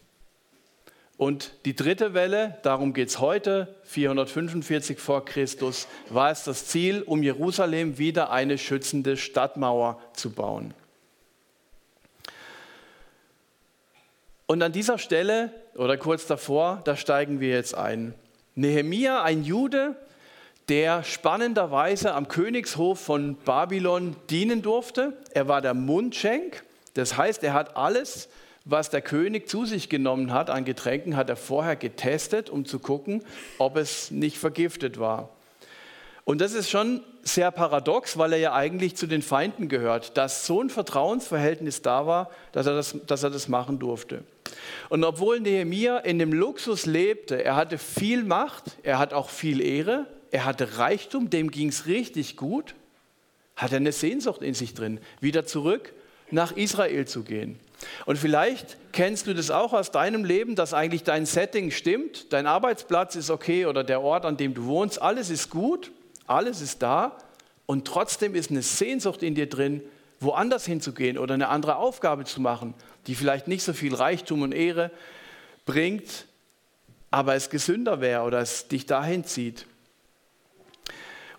Und 1.19 1.51
die 1.65 1.75
dritte 1.75 2.13
Welle, 2.13 2.59
darum 2.63 2.93
geht 2.93 3.09
es 3.09 3.19
heute, 3.19 3.75
445 3.83 4.99
vor 4.99 5.25
Christus, 5.25 5.85
war 6.09 6.31
es 6.31 6.45
das 6.45 6.67
Ziel, 6.67 7.01
um 7.01 7.21
Jerusalem 7.23 7.97
wieder 7.97 8.31
eine 8.31 8.57
schützende 8.57 9.17
Stadtmauer 9.17 9.99
zu 10.13 10.29
bauen. 10.31 10.73
Und 14.45 14.63
an 14.63 14.71
dieser 14.71 14.97
Stelle 14.97 15.51
oder 15.75 15.97
kurz 15.97 16.25
davor, 16.25 16.79
da 16.85 16.95
steigen 16.95 17.41
wir 17.41 17.49
jetzt 17.49 17.75
ein. 17.75 18.13
Nehemia, 18.55 19.21
ein 19.21 19.43
Jude, 19.43 19.97
der 20.69 21.03
spannenderweise 21.03 22.13
am 22.13 22.29
Königshof 22.29 22.97
von 22.97 23.35
Babylon 23.35 24.15
dienen 24.29 24.61
durfte. 24.61 25.17
Er 25.33 25.49
war 25.49 25.61
der 25.61 25.73
Mundschenk, 25.73 26.63
das 26.93 27.17
heißt, 27.17 27.43
er 27.43 27.51
hat 27.51 27.75
alles 27.75 28.29
was 28.69 28.89
der 28.89 29.01
König 29.01 29.49
zu 29.49 29.65
sich 29.65 29.89
genommen 29.89 30.33
hat 30.33 30.49
an 30.49 30.65
Getränken, 30.65 31.15
hat 31.15 31.29
er 31.29 31.35
vorher 31.35 31.75
getestet, 31.75 32.49
um 32.49 32.65
zu 32.65 32.79
gucken, 32.79 33.23
ob 33.57 33.77
es 33.77 34.11
nicht 34.11 34.37
vergiftet 34.37 34.99
war. 34.99 35.29
Und 36.25 36.41
das 36.41 36.53
ist 36.53 36.69
schon 36.69 37.01
sehr 37.23 37.49
paradox, 37.49 38.17
weil 38.17 38.33
er 38.33 38.39
ja 38.39 38.53
eigentlich 38.53 38.95
zu 38.95 39.07
den 39.07 39.21
Feinden 39.21 39.67
gehört, 39.67 40.15
dass 40.15 40.45
so 40.45 40.61
ein 40.61 40.69
Vertrauensverhältnis 40.69 41.81
da 41.81 42.05
war, 42.05 42.29
dass 42.51 42.67
er 42.67 42.75
das, 42.75 42.95
dass 43.07 43.23
er 43.23 43.31
das 43.31 43.47
machen 43.47 43.79
durfte. 43.79 44.23
Und 44.89 45.03
obwohl 45.03 45.39
Nehemia 45.39 45.97
in 45.97 46.19
dem 46.19 46.33
Luxus 46.33 46.85
lebte, 46.85 47.43
er 47.43 47.55
hatte 47.55 47.77
viel 47.77 48.23
Macht, 48.23 48.77
er 48.83 48.99
hat 48.99 49.13
auch 49.13 49.29
viel 49.29 49.61
Ehre, 49.61 50.05
er 50.31 50.45
hatte 50.45 50.77
Reichtum, 50.77 51.29
dem 51.29 51.49
ging 51.51 51.69
es 51.69 51.87
richtig 51.87 52.37
gut, 52.37 52.75
hat 53.55 53.71
er 53.71 53.77
eine 53.77 53.91
Sehnsucht 53.91 54.41
in 54.41 54.53
sich 54.53 54.73
drin, 54.73 54.99
wieder 55.19 55.45
zurück 55.45 55.93
nach 56.31 56.51
Israel 56.51 57.07
zu 57.07 57.23
gehen. 57.23 57.59
Und 58.05 58.17
vielleicht 58.17 58.77
kennst 58.91 59.27
du 59.27 59.33
das 59.33 59.51
auch 59.51 59.73
aus 59.73 59.91
deinem 59.91 60.25
Leben, 60.25 60.55
dass 60.55 60.73
eigentlich 60.73 61.03
dein 61.03 61.25
Setting 61.25 61.71
stimmt, 61.71 62.33
dein 62.33 62.47
Arbeitsplatz 62.47 63.15
ist 63.15 63.29
okay 63.29 63.65
oder 63.65 63.83
der 63.83 64.01
Ort, 64.01 64.25
an 64.25 64.37
dem 64.37 64.53
du 64.53 64.65
wohnst, 64.65 65.01
alles 65.01 65.29
ist 65.29 65.49
gut, 65.49 65.91
alles 66.27 66.61
ist 66.61 66.81
da 66.81 67.17
und 67.65 67.85
trotzdem 67.85 68.35
ist 68.35 68.51
eine 68.51 68.61
Sehnsucht 68.61 69.23
in 69.23 69.35
dir 69.35 69.47
drin, 69.47 69.81
woanders 70.19 70.65
hinzugehen 70.65 71.17
oder 71.17 71.33
eine 71.33 71.47
andere 71.47 71.77
Aufgabe 71.77 72.25
zu 72.25 72.41
machen, 72.41 72.73
die 73.07 73.15
vielleicht 73.15 73.47
nicht 73.47 73.63
so 73.63 73.73
viel 73.73 73.95
Reichtum 73.95 74.41
und 74.41 74.51
Ehre 74.51 74.91
bringt, 75.65 76.25
aber 77.11 77.35
es 77.35 77.49
gesünder 77.49 78.01
wäre 78.01 78.23
oder 78.23 78.39
es 78.39 78.67
dich 78.67 78.85
dahin 78.85 79.23
zieht. 79.23 79.65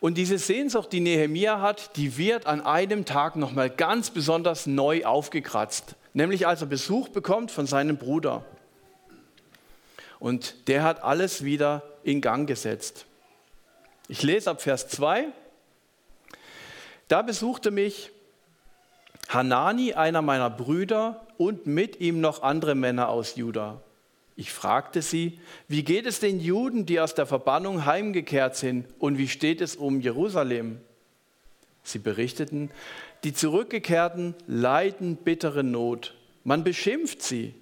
Und 0.00 0.16
diese 0.16 0.38
Sehnsucht, 0.38 0.92
die 0.92 1.00
Nehemia 1.00 1.60
hat, 1.60 1.96
die 1.96 2.16
wird 2.16 2.46
an 2.46 2.62
einem 2.62 3.04
Tag 3.04 3.36
nochmal 3.36 3.68
ganz 3.68 4.10
besonders 4.10 4.66
neu 4.66 5.04
aufgekratzt. 5.04 5.94
Nämlich 6.12 6.46
als 6.46 6.60
er 6.60 6.66
Besuch 6.66 7.08
bekommt 7.08 7.50
von 7.50 7.66
seinem 7.66 7.96
Bruder. 7.96 8.44
Und 10.18 10.68
der 10.68 10.82
hat 10.82 11.02
alles 11.02 11.44
wieder 11.44 11.82
in 12.02 12.20
Gang 12.20 12.46
gesetzt. 12.46 13.06
Ich 14.08 14.22
lese 14.22 14.50
ab 14.50 14.60
Vers 14.60 14.88
2. 14.88 15.28
Da 17.08 17.22
besuchte 17.22 17.70
mich 17.70 18.10
Hanani, 19.28 19.94
einer 19.94 20.22
meiner 20.22 20.50
Brüder, 20.50 21.26
und 21.38 21.66
mit 21.66 22.00
ihm 22.00 22.20
noch 22.20 22.42
andere 22.42 22.74
Männer 22.74 23.08
aus 23.08 23.36
Juda. 23.36 23.80
Ich 24.36 24.52
fragte 24.52 25.00
sie, 25.00 25.38
wie 25.68 25.84
geht 25.84 26.06
es 26.06 26.20
den 26.20 26.40
Juden, 26.40 26.86
die 26.86 27.00
aus 27.00 27.14
der 27.14 27.26
Verbannung 27.26 27.86
heimgekehrt 27.86 28.56
sind, 28.56 28.86
und 28.98 29.16
wie 29.16 29.28
steht 29.28 29.60
es 29.60 29.76
um 29.76 30.00
Jerusalem? 30.00 30.80
Sie 31.82 31.98
berichteten, 31.98 32.70
die 33.24 33.32
Zurückgekehrten 33.32 34.34
leiden 34.46 35.16
bittere 35.16 35.62
Not. 35.62 36.14
Man 36.44 36.64
beschimpft 36.64 37.22
sie. 37.22 37.54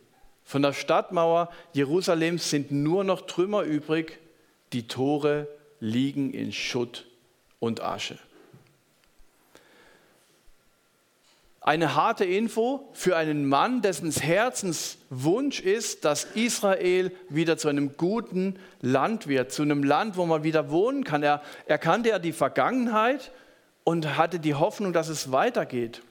Von 0.45 0.63
der 0.63 0.73
Stadtmauer 0.73 1.51
Jerusalems 1.73 2.49
sind 2.49 2.71
nur 2.71 3.05
noch 3.05 3.23
Trümmer 3.23 3.63
übrig, 3.63 4.19
die 4.73 4.89
Tore 4.89 5.49
liegen 5.81 6.33
in 6.33 6.53
Schutt 6.53 7.07
und 7.59 7.83
Asche. 7.83 8.19
Eine 11.61 11.95
harte 11.95 12.25
Info 12.25 12.89
für 12.95 13.17
einen 13.17 13.47
Mann, 13.47 13.83
dessen 13.83 14.11
Herzenswunsch 14.11 15.61
ist, 15.61 16.07
dass 16.07 16.25
Israel 16.25 17.13
wieder 17.29 17.59
zu 17.59 17.69
einem 17.69 17.99
guten 17.99 18.59
Land 18.81 19.27
wird, 19.27 19.53
zu 19.53 19.63
einem 19.63 19.83
Land, 19.83 20.17
wo 20.17 20.25
man 20.25 20.45
wieder 20.45 20.71
wohnen 20.71 21.05
kann. 21.05 21.23
Er, 21.23 21.43
er 21.67 21.77
kannte 21.77 22.09
ja 22.09 22.19
die 22.19 22.33
Vergangenheit 22.33 23.33
und 23.89 24.19
hatte 24.19 24.39
die 24.39 24.55
Hoffnung, 24.55 24.93
dass 24.93 25.09
es 25.09 25.33
weitergeht. 25.33 26.03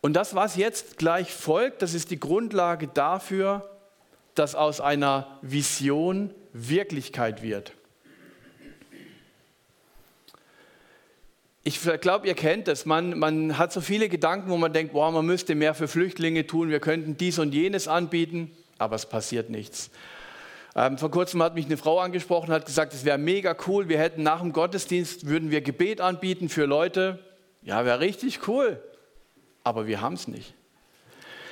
Und 0.00 0.14
das, 0.14 0.34
was 0.34 0.56
jetzt 0.56 0.96
gleich 0.96 1.30
folgt, 1.30 1.82
das 1.82 1.92
ist 1.92 2.10
die 2.10 2.18
Grundlage 2.18 2.88
dafür, 2.88 3.70
dass 4.34 4.54
aus 4.54 4.80
einer 4.80 5.38
Vision 5.42 6.32
Wirklichkeit 6.54 7.42
wird. 7.42 7.74
Ich 11.64 11.82
glaube, 12.00 12.26
ihr 12.26 12.34
kennt 12.34 12.66
das. 12.66 12.86
Man, 12.86 13.18
man 13.18 13.58
hat 13.58 13.74
so 13.74 13.82
viele 13.82 14.08
Gedanken, 14.08 14.48
wo 14.48 14.56
man 14.56 14.72
denkt, 14.72 14.94
boah, 14.94 15.12
man 15.12 15.26
müsste 15.26 15.54
mehr 15.54 15.74
für 15.74 15.86
Flüchtlinge 15.86 16.46
tun, 16.46 16.70
wir 16.70 16.80
könnten 16.80 17.18
dies 17.18 17.38
und 17.38 17.52
jenes 17.52 17.88
anbieten, 17.88 18.56
aber 18.78 18.96
es 18.96 19.04
passiert 19.04 19.50
nichts. 19.50 19.90
Ähm, 20.76 20.98
vor 20.98 21.10
kurzem 21.10 21.42
hat 21.42 21.54
mich 21.54 21.66
eine 21.66 21.76
Frau 21.76 21.98
angesprochen, 21.98 22.52
hat 22.52 22.66
gesagt, 22.66 22.94
es 22.94 23.04
wäre 23.04 23.18
mega 23.18 23.56
cool, 23.66 23.88
wir 23.88 23.98
hätten 23.98 24.22
nach 24.22 24.40
dem 24.40 24.52
Gottesdienst, 24.52 25.26
würden 25.26 25.50
wir 25.50 25.60
Gebet 25.60 26.00
anbieten 26.00 26.48
für 26.48 26.64
Leute. 26.64 27.18
Ja, 27.62 27.84
wäre 27.84 28.00
richtig 28.00 28.46
cool, 28.48 28.80
aber 29.64 29.86
wir 29.86 30.00
haben 30.00 30.14
es 30.14 30.28
nicht. 30.28 30.54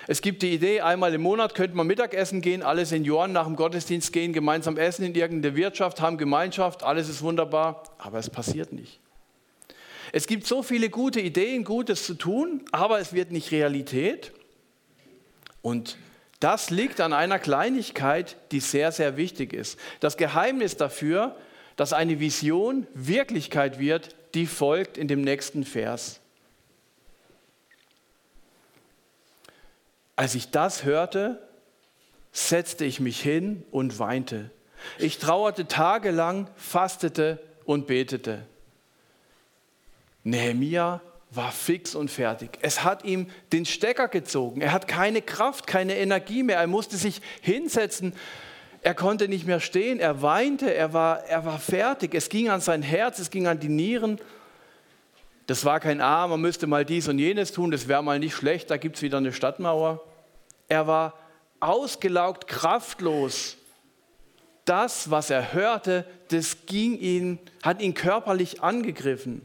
Es 0.07 0.23
gibt 0.23 0.41
die 0.41 0.55
Idee, 0.55 0.81
einmal 0.81 1.13
im 1.13 1.21
Monat 1.21 1.55
könnte 1.55 1.77
man 1.77 1.87
Mittagessen 1.87 2.41
gehen, 2.41 2.63
alle 2.63 2.87
Senioren 2.87 3.33
nach 3.33 3.45
dem 3.45 3.57
Gottesdienst 3.57 4.13
gehen, 4.13 4.33
gemeinsam 4.33 4.79
essen 4.79 5.05
in 5.05 5.15
irgendeine 5.15 5.55
Wirtschaft, 5.55 6.01
haben 6.01 6.17
Gemeinschaft, 6.17 6.83
alles 6.83 7.11
ist 7.11 7.21
wunderbar, 7.21 7.83
aber 7.99 8.19
es 8.19 8.31
passiert 8.31 8.73
nicht. 8.73 9.01
Es 10.13 10.27
gibt 10.27 10.47
so 10.47 10.63
viele 10.63 10.89
gute 10.89 11.21
Ideen, 11.21 11.65
Gutes 11.65 12.07
zu 12.07 12.15
tun, 12.15 12.63
aber 12.73 13.01
es 13.01 13.13
wird 13.13 13.33
nicht 13.33 13.53
Realität. 13.53 14.33
Und 15.61 15.99
das 16.41 16.71
liegt 16.71 17.01
an 17.01 17.13
einer 17.13 17.39
Kleinigkeit, 17.39 18.37
die 18.53 18.61
sehr, 18.61 18.93
sehr 18.93 19.17
wichtig 19.17 19.53
ist. 19.53 19.79
Das 20.01 20.17
Geheimnis 20.17 20.77
dafür, 20.77 21.37
dass 21.77 21.93
eine 21.93 22.21
Vision 22.21 22.87
Wirklichkeit 22.95 23.79
wird, 23.79 24.15
die 24.35 24.47
folgt 24.47 24.99
in 24.99 25.09
dem 25.09 25.21
nächsten 25.23 25.65
Vers. 25.65 26.21
Als 30.15 30.35
ich 30.35 30.51
das 30.51 30.85
hörte, 30.85 31.41
setzte 32.33 32.85
ich 32.85 33.01
mich 33.01 33.21
hin 33.21 33.65
und 33.71 33.99
weinte. 33.99 34.51
Ich 34.99 35.19
trauerte 35.19 35.67
tagelang, 35.67 36.49
fastete 36.57 37.41
und 37.65 37.87
betete. 37.87 38.45
Nehemia 40.25 41.01
war 41.31 41.53
fix 41.53 41.95
und 41.95 42.11
fertig. 42.11 42.59
Es 42.63 42.85
hat 42.85 43.05
ihm 43.05 43.29
den 43.53 43.67
Stecker 43.67 44.09
gezogen. 44.09 44.61
Er 44.61 44.73
hat 44.73 44.89
keine 44.89 45.21
Kraft, 45.21 45.67
keine 45.67 45.97
Energie 45.97 46.43
mehr. 46.43 46.59
Er 46.59 46.67
musste 46.67 46.97
sich 46.97 47.21
hinsetzen. 47.43 48.15
Er 48.81 48.95
konnte 48.95 49.29
nicht 49.29 49.47
mehr 49.47 49.61
stehen. 49.61 50.01
Er 50.01 50.23
weinte. 50.23 50.73
Er 50.73 50.93
war, 50.95 51.25
er 51.25 51.45
war 51.45 51.59
fertig. 51.59 52.15
Es 52.15 52.29
ging 52.29 52.49
an 52.49 52.61
sein 52.61 52.83
Herz, 52.83 53.19
es 53.19 53.31
ging 53.31 53.47
an 53.47 53.61
die 53.61 53.69
Nieren. 53.69 54.19
Das 55.47 55.65
war 55.65 55.81
kein 55.81 56.01
Ah, 56.01 56.27
man 56.27 56.41
müsste 56.41 56.67
mal 56.67 56.85
dies 56.85 57.09
und 57.09 57.19
jenes 57.19 57.53
tun. 57.53 57.71
Das 57.71 57.89
wäre 57.89 58.03
mal 58.03 58.19
nicht 58.19 58.35
schlecht. 58.35 58.71
Da 58.71 58.77
gibt 58.79 58.97
es 58.97 59.03
wieder 59.03 59.19
eine 59.19 59.33
Stadtmauer. 59.33 60.03
Er 60.69 60.87
war 60.87 61.15
ausgelaugt, 61.61 62.47
kraftlos. 62.47 63.57
Das, 64.65 65.11
was 65.11 65.31
er 65.31 65.53
hörte, 65.53 66.05
das 66.29 66.67
ging 66.67 66.99
ihn, 66.99 67.39
hat 67.63 67.81
ihn 67.81 67.95
körperlich 67.95 68.63
angegriffen. 68.63 69.43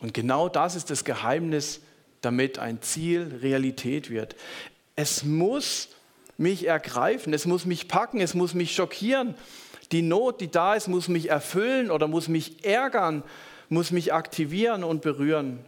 Und 0.00 0.14
genau 0.14 0.48
das 0.48 0.76
ist 0.76 0.90
das 0.90 1.04
Geheimnis, 1.04 1.80
damit 2.20 2.58
ein 2.58 2.82
Ziel 2.82 3.38
Realität 3.42 4.10
wird. 4.10 4.36
Es 4.96 5.24
muss 5.24 5.88
mich 6.36 6.66
ergreifen, 6.66 7.32
es 7.32 7.46
muss 7.46 7.64
mich 7.64 7.88
packen, 7.88 8.20
es 8.20 8.34
muss 8.34 8.54
mich 8.54 8.74
schockieren. 8.74 9.34
Die 9.92 10.02
Not, 10.02 10.40
die 10.40 10.50
da 10.50 10.74
ist, 10.74 10.88
muss 10.88 11.08
mich 11.08 11.30
erfüllen 11.30 11.90
oder 11.90 12.08
muss 12.08 12.28
mich 12.28 12.64
ärgern, 12.64 13.22
muss 13.68 13.90
mich 13.90 14.12
aktivieren 14.12 14.84
und 14.84 15.02
berühren. 15.02 15.64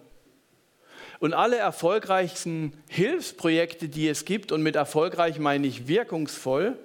Und 1.18 1.33
alle 1.33 1.56
erfolgreichsten 1.56 2.73
Hilfsprojekte, 2.88 3.88
die 3.88 4.09
es 4.09 4.25
gibt, 4.25 4.52
und 4.52 4.62
mit 4.62 4.76
erfolgreich 4.76 5.38
meine 5.38 5.66
ich 5.66 5.88
wirkungsvoll, 5.88 6.78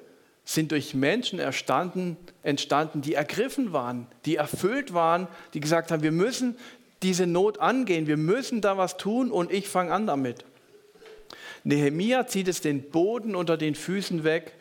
sind 0.45 0.71
durch 0.71 0.93
Menschen 0.93 1.39
entstanden, 1.39 2.17
entstanden, 2.43 3.01
die 3.01 3.13
ergriffen 3.13 3.73
waren, 3.73 4.07
die 4.25 4.37
erfüllt 4.37 4.93
waren, 4.93 5.27
die 5.53 5.59
gesagt 5.59 5.91
haben, 5.91 6.01
wir 6.01 6.11
müssen 6.11 6.57
diese 7.03 7.27
Not 7.27 7.59
angehen. 7.59 8.07
Wir 8.07 8.17
müssen 8.17 8.61
da 8.61 8.77
was 8.77 8.97
tun 8.97 9.31
und 9.31 9.51
ich 9.51 9.67
fange 9.67 9.93
an 9.93 10.07
damit. 10.07 10.45
Nehemia 11.63 12.27
zieht 12.27 12.47
es 12.47 12.61
den 12.61 12.89
Boden 12.89 13.35
unter 13.35 13.57
den 13.57 13.75
Füßen 13.75 14.23
weg. 14.23 14.53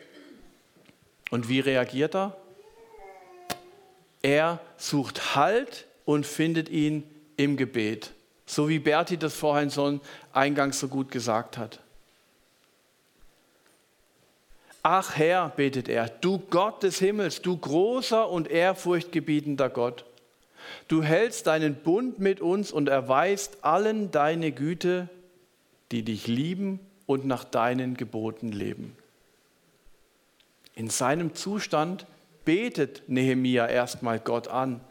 Und 1.29 1.49
wie 1.49 1.59
reagiert 1.59 2.15
er? 2.15 2.37
Er 4.21 4.59
sucht 4.77 5.35
Halt 5.35 5.87
und 6.05 6.25
findet 6.25 6.69
ihn 6.69 7.03
im 7.37 7.57
Gebet. 7.57 8.11
So 8.45 8.69
wie 8.69 8.79
Berti 8.79 9.17
das 9.17 9.33
vorhin 9.33 9.69
so 9.69 9.99
eingangs 10.33 10.79
so 10.79 10.87
gut 10.87 11.09
gesagt 11.09 11.57
hat. 11.57 11.79
Ach 14.83 15.15
Herr, 15.15 15.49
betet 15.49 15.87
er, 15.89 16.09
du 16.09 16.39
Gott 16.39 16.81
des 16.83 16.97
Himmels, 16.99 17.41
du 17.41 17.55
großer 17.55 18.27
und 18.29 18.49
ehrfurchtgebietender 18.49 19.69
Gott. 19.69 20.05
Du 20.87 21.03
hältst 21.03 21.47
deinen 21.47 21.75
Bund 21.75 22.19
mit 22.19 22.41
uns 22.41 22.71
und 22.71 22.89
erweist 22.89 23.63
allen 23.63 24.11
deine 24.11 24.51
Güte, 24.51 25.09
die 25.91 26.03
dich 26.03 26.27
lieben 26.27 26.79
und 27.05 27.25
nach 27.25 27.43
deinen 27.43 27.95
Geboten 27.95 28.51
leben. 28.51 28.95
In 30.75 30.89
seinem 30.89 31.35
Zustand 31.35 32.05
betet 32.45 33.03
Nehemia 33.07 33.67
erstmal 33.67 34.19
Gott 34.19 34.47
an. 34.47 34.81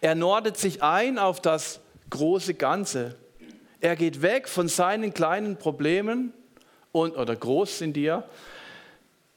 Er 0.00 0.14
nordet 0.14 0.56
sich 0.56 0.82
ein 0.82 1.18
auf 1.18 1.40
das 1.40 1.80
große 2.10 2.54
Ganze. 2.54 3.16
Er 3.80 3.96
geht 3.96 4.22
weg 4.22 4.48
von 4.48 4.68
seinen 4.68 5.14
kleinen 5.14 5.56
Problemen 5.56 6.32
und, 6.92 7.16
oder 7.16 7.34
groß 7.34 7.78
sind 7.78 7.94
die 7.94 8.02
ja, 8.02 8.24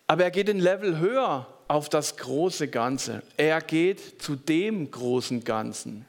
aber 0.05 0.23
er 0.23 0.31
geht 0.31 0.49
ein 0.49 0.59
Level 0.59 0.99
höher 0.99 1.47
auf 1.67 1.89
das 1.89 2.17
große 2.17 2.67
Ganze. 2.67 3.23
Er 3.35 3.61
geht 3.61 4.21
zu 4.21 4.35
dem 4.35 4.89
großen 4.89 5.43
Ganzen. 5.43 6.05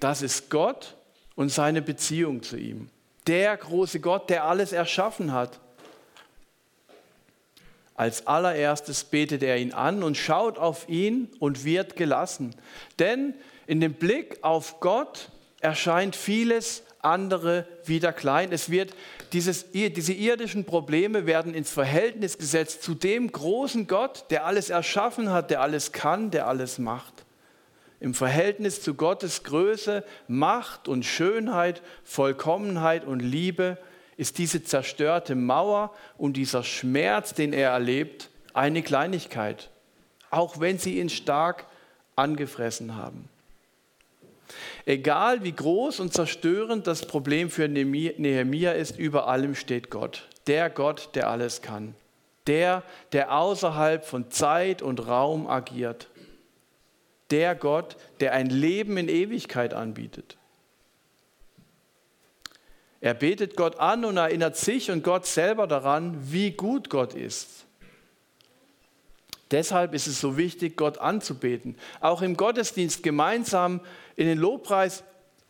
Das 0.00 0.22
ist 0.22 0.50
Gott 0.50 0.94
und 1.34 1.50
seine 1.50 1.82
Beziehung 1.82 2.42
zu 2.42 2.56
ihm. 2.56 2.88
Der 3.26 3.56
große 3.56 4.00
Gott, 4.00 4.30
der 4.30 4.44
alles 4.44 4.72
erschaffen 4.72 5.32
hat. 5.32 5.58
Als 7.94 8.26
allererstes 8.26 9.04
betet 9.04 9.42
er 9.42 9.56
ihn 9.56 9.72
an 9.72 10.02
und 10.02 10.16
schaut 10.16 10.58
auf 10.58 10.88
ihn 10.88 11.30
und 11.38 11.64
wird 11.64 11.96
gelassen. 11.96 12.54
Denn 12.98 13.34
in 13.66 13.80
dem 13.80 13.94
Blick 13.94 14.38
auf 14.42 14.80
Gott 14.80 15.30
erscheint 15.60 16.14
vieles 16.14 16.82
andere 17.06 17.66
wieder 17.84 18.12
klein. 18.12 18.52
Es 18.52 18.70
wird 18.70 18.94
dieses, 19.32 19.70
diese 19.72 20.12
irdischen 20.12 20.64
Probleme 20.64 21.26
werden 21.26 21.54
ins 21.54 21.70
Verhältnis 21.70 22.38
gesetzt 22.38 22.82
zu 22.82 22.94
dem 22.94 23.32
großen 23.32 23.86
Gott, 23.86 24.26
der 24.30 24.44
alles 24.44 24.70
erschaffen 24.70 25.30
hat, 25.30 25.50
der 25.50 25.62
alles 25.62 25.92
kann, 25.92 26.30
der 26.30 26.46
alles 26.46 26.78
macht. 26.78 27.24
Im 27.98 28.12
Verhältnis 28.12 28.82
zu 28.82 28.94
Gottes 28.94 29.42
Größe, 29.42 30.04
Macht 30.28 30.86
und 30.86 31.04
Schönheit, 31.04 31.80
Vollkommenheit 32.04 33.04
und 33.04 33.20
Liebe 33.20 33.78
ist 34.16 34.38
diese 34.38 34.62
zerstörte 34.62 35.34
Mauer 35.34 35.94
und 36.18 36.36
dieser 36.36 36.62
Schmerz, 36.62 37.34
den 37.34 37.52
er 37.52 37.70
erlebt, 37.70 38.30
eine 38.52 38.82
Kleinigkeit, 38.82 39.70
auch 40.30 40.60
wenn 40.60 40.78
sie 40.78 40.98
ihn 40.98 41.08
stark 41.08 41.66
angefressen 42.16 42.96
haben. 42.96 43.28
Egal 44.84 45.42
wie 45.42 45.52
groß 45.52 46.00
und 46.00 46.12
zerstörend 46.12 46.86
das 46.86 47.06
Problem 47.06 47.50
für 47.50 47.68
Nehemia 47.68 48.72
ist, 48.72 48.98
über 48.98 49.28
allem 49.28 49.54
steht 49.54 49.90
Gott. 49.90 50.28
Der 50.46 50.70
Gott, 50.70 51.10
der 51.14 51.28
alles 51.28 51.62
kann. 51.62 51.94
Der, 52.46 52.82
der 53.12 53.36
außerhalb 53.36 54.04
von 54.04 54.30
Zeit 54.30 54.82
und 54.82 55.06
Raum 55.06 55.48
agiert. 55.48 56.08
Der 57.30 57.54
Gott, 57.56 57.96
der 58.20 58.32
ein 58.32 58.46
Leben 58.46 58.96
in 58.96 59.08
Ewigkeit 59.08 59.74
anbietet. 59.74 60.36
Er 63.00 63.14
betet 63.14 63.56
Gott 63.56 63.78
an 63.78 64.04
und 64.04 64.16
erinnert 64.16 64.56
sich 64.56 64.90
und 64.90 65.04
Gott 65.04 65.26
selber 65.26 65.66
daran, 65.66 66.16
wie 66.32 66.52
gut 66.52 66.88
Gott 66.90 67.14
ist. 67.14 67.66
Deshalb 69.50 69.94
ist 69.94 70.06
es 70.06 70.20
so 70.20 70.36
wichtig, 70.36 70.76
Gott 70.76 70.98
anzubeten. 70.98 71.76
Auch 72.00 72.22
im 72.22 72.36
Gottesdienst 72.36 73.02
gemeinsam 73.02 73.80
in 74.16 74.26
den 74.26 74.38
Lobpreis 74.38 75.04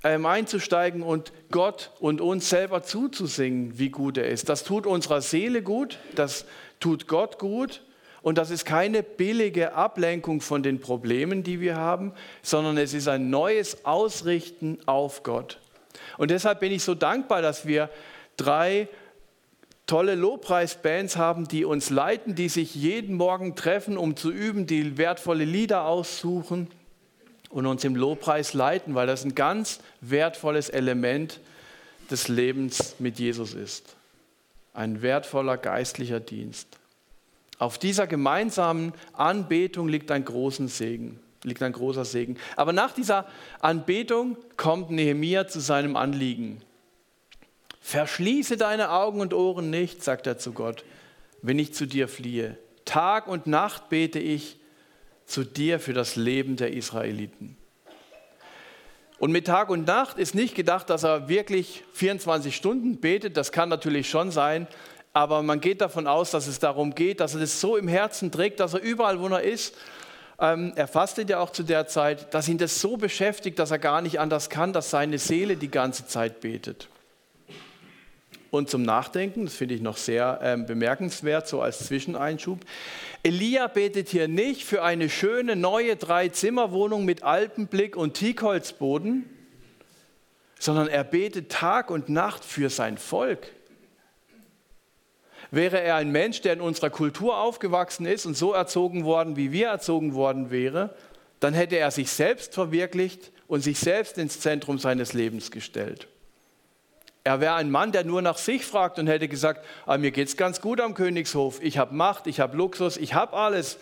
ähm, 0.04 0.26
einzusteigen 0.26 1.02
und 1.02 1.32
Gott 1.50 1.90
und 1.98 2.20
uns 2.20 2.50
selber 2.50 2.82
zuzusingen, 2.82 3.78
wie 3.78 3.90
gut 3.90 4.18
er 4.18 4.28
ist. 4.28 4.48
Das 4.48 4.64
tut 4.64 4.86
unserer 4.86 5.22
Seele 5.22 5.62
gut, 5.62 5.98
das 6.14 6.44
tut 6.78 7.08
Gott 7.08 7.38
gut 7.38 7.82
und 8.20 8.38
das 8.38 8.50
ist 8.50 8.66
keine 8.66 9.02
billige 9.02 9.74
Ablenkung 9.74 10.40
von 10.40 10.62
den 10.62 10.80
Problemen, 10.80 11.42
die 11.42 11.60
wir 11.60 11.76
haben, 11.76 12.12
sondern 12.42 12.76
es 12.76 12.92
ist 12.92 13.08
ein 13.08 13.30
neues 13.30 13.84
Ausrichten 13.86 14.78
auf 14.84 15.22
Gott. 15.22 15.58
Und 16.18 16.30
deshalb 16.30 16.60
bin 16.60 16.72
ich 16.72 16.82
so 16.82 16.94
dankbar, 16.94 17.40
dass 17.40 17.66
wir 17.66 17.88
drei 18.36 18.88
tolle 19.86 20.16
Lobpreisbands 20.16 21.16
haben, 21.16 21.46
die 21.48 21.64
uns 21.64 21.90
leiten, 21.90 22.34
die 22.34 22.48
sich 22.48 22.74
jeden 22.74 23.16
Morgen 23.16 23.54
treffen, 23.54 23.96
um 23.96 24.16
zu 24.16 24.32
üben, 24.32 24.66
die 24.66 24.98
wertvolle 24.98 25.44
Lieder 25.44 25.86
aussuchen 25.86 26.68
und 27.50 27.66
uns 27.66 27.84
im 27.84 27.94
Lobpreis 27.94 28.52
leiten, 28.52 28.94
weil 28.94 29.06
das 29.06 29.24
ein 29.24 29.34
ganz 29.34 29.80
wertvolles 30.00 30.68
Element 30.68 31.40
des 32.10 32.28
Lebens 32.28 32.96
mit 32.98 33.18
Jesus 33.18 33.54
ist. 33.54 33.96
Ein 34.74 35.02
wertvoller 35.02 35.56
geistlicher 35.56 36.20
Dienst. 36.20 36.68
Auf 37.58 37.78
dieser 37.78 38.06
gemeinsamen 38.06 38.92
Anbetung 39.14 39.88
liegt 39.88 40.10
ein 40.10 40.24
großen 40.24 40.68
Segen, 40.68 41.18
liegt 41.42 41.62
ein 41.62 41.72
großer 41.72 42.04
Segen. 42.04 42.36
Aber 42.56 42.72
nach 42.72 42.92
dieser 42.92 43.26
Anbetung 43.60 44.36
kommt 44.56 44.90
Nehemia 44.90 45.46
zu 45.46 45.60
seinem 45.60 45.96
Anliegen. 45.96 46.60
Verschließe 47.86 48.56
deine 48.56 48.90
Augen 48.90 49.20
und 49.20 49.32
Ohren 49.32 49.70
nicht, 49.70 50.02
sagt 50.02 50.26
er 50.26 50.38
zu 50.38 50.50
Gott, 50.50 50.84
wenn 51.40 51.60
ich 51.60 51.72
zu 51.72 51.86
dir 51.86 52.08
fliehe. 52.08 52.58
Tag 52.84 53.28
und 53.28 53.46
Nacht 53.46 53.90
bete 53.90 54.18
ich 54.18 54.58
zu 55.24 55.44
dir 55.44 55.78
für 55.78 55.92
das 55.92 56.16
Leben 56.16 56.56
der 56.56 56.72
Israeliten. 56.72 57.56
Und 59.20 59.30
mit 59.30 59.46
Tag 59.46 59.70
und 59.70 59.86
Nacht 59.86 60.18
ist 60.18 60.34
nicht 60.34 60.56
gedacht, 60.56 60.90
dass 60.90 61.04
er 61.04 61.28
wirklich 61.28 61.84
24 61.92 62.56
Stunden 62.56 62.96
betet. 62.96 63.36
Das 63.36 63.52
kann 63.52 63.68
natürlich 63.68 64.10
schon 64.10 64.32
sein. 64.32 64.66
Aber 65.12 65.44
man 65.44 65.60
geht 65.60 65.80
davon 65.80 66.08
aus, 66.08 66.32
dass 66.32 66.48
es 66.48 66.58
darum 66.58 66.92
geht, 66.92 67.20
dass 67.20 67.34
er 67.34 67.40
das 67.40 67.60
so 67.60 67.76
im 67.76 67.86
Herzen 67.86 68.32
trägt, 68.32 68.58
dass 68.58 68.74
er 68.74 68.82
überall, 68.82 69.20
wo 69.20 69.28
er 69.28 69.42
ist, 69.42 69.76
ähm, 70.40 70.72
er 70.74 70.88
fastet 70.88 71.30
ja 71.30 71.38
auch 71.38 71.50
zu 71.50 71.62
der 71.62 71.86
Zeit, 71.86 72.34
dass 72.34 72.48
ihn 72.48 72.58
das 72.58 72.80
so 72.80 72.96
beschäftigt, 72.96 73.60
dass 73.60 73.70
er 73.70 73.78
gar 73.78 74.02
nicht 74.02 74.18
anders 74.18 74.50
kann, 74.50 74.72
dass 74.72 74.90
seine 74.90 75.18
Seele 75.18 75.56
die 75.56 75.70
ganze 75.70 76.08
Zeit 76.08 76.40
betet. 76.40 76.88
Und 78.56 78.70
zum 78.70 78.82
Nachdenken, 78.82 79.44
das 79.44 79.54
finde 79.54 79.74
ich 79.74 79.82
noch 79.82 79.98
sehr 79.98 80.40
ähm, 80.42 80.64
bemerkenswert, 80.64 81.46
so 81.46 81.60
als 81.60 81.86
Zwischeneinschub. 81.86 82.60
Elia 83.22 83.66
betet 83.66 84.08
hier 84.08 84.28
nicht 84.28 84.64
für 84.64 84.82
eine 84.82 85.10
schöne 85.10 85.56
neue 85.56 85.96
Drei-Zimmer-Wohnung 85.96 87.04
mit 87.04 87.22
Alpenblick 87.22 87.96
und 87.96 88.14
Teakholzboden, 88.14 89.28
sondern 90.58 90.88
er 90.88 91.04
betet 91.04 91.52
Tag 91.52 91.90
und 91.90 92.08
Nacht 92.08 92.46
für 92.46 92.70
sein 92.70 92.96
Volk. 92.96 93.52
Wäre 95.50 95.78
er 95.80 95.96
ein 95.96 96.10
Mensch, 96.10 96.40
der 96.40 96.54
in 96.54 96.62
unserer 96.62 96.88
Kultur 96.88 97.38
aufgewachsen 97.38 98.06
ist 98.06 98.24
und 98.24 98.38
so 98.38 98.54
erzogen 98.54 99.04
worden, 99.04 99.36
wie 99.36 99.52
wir 99.52 99.68
erzogen 99.68 100.14
worden 100.14 100.50
wäre, 100.50 100.96
dann 101.40 101.52
hätte 101.52 101.76
er 101.76 101.90
sich 101.90 102.10
selbst 102.10 102.54
verwirklicht 102.54 103.32
und 103.48 103.60
sich 103.60 103.78
selbst 103.78 104.16
ins 104.16 104.40
Zentrum 104.40 104.78
seines 104.78 105.12
Lebens 105.12 105.50
gestellt. 105.50 106.08
Er 107.26 107.40
wäre 107.40 107.54
ein 107.54 107.72
Mann, 107.72 107.90
der 107.90 108.04
nur 108.04 108.22
nach 108.22 108.38
sich 108.38 108.64
fragt 108.64 109.00
und 109.00 109.08
hätte 109.08 109.26
gesagt, 109.26 109.66
ah, 109.84 109.98
mir 109.98 110.16
es 110.16 110.36
ganz 110.36 110.60
gut 110.60 110.80
am 110.80 110.94
Königshof, 110.94 111.60
ich 111.60 111.76
habe 111.76 111.92
Macht, 111.92 112.28
ich 112.28 112.38
habe 112.38 112.56
Luxus, 112.56 112.96
ich 112.96 113.14
habe 113.14 113.36
alles. 113.36 113.78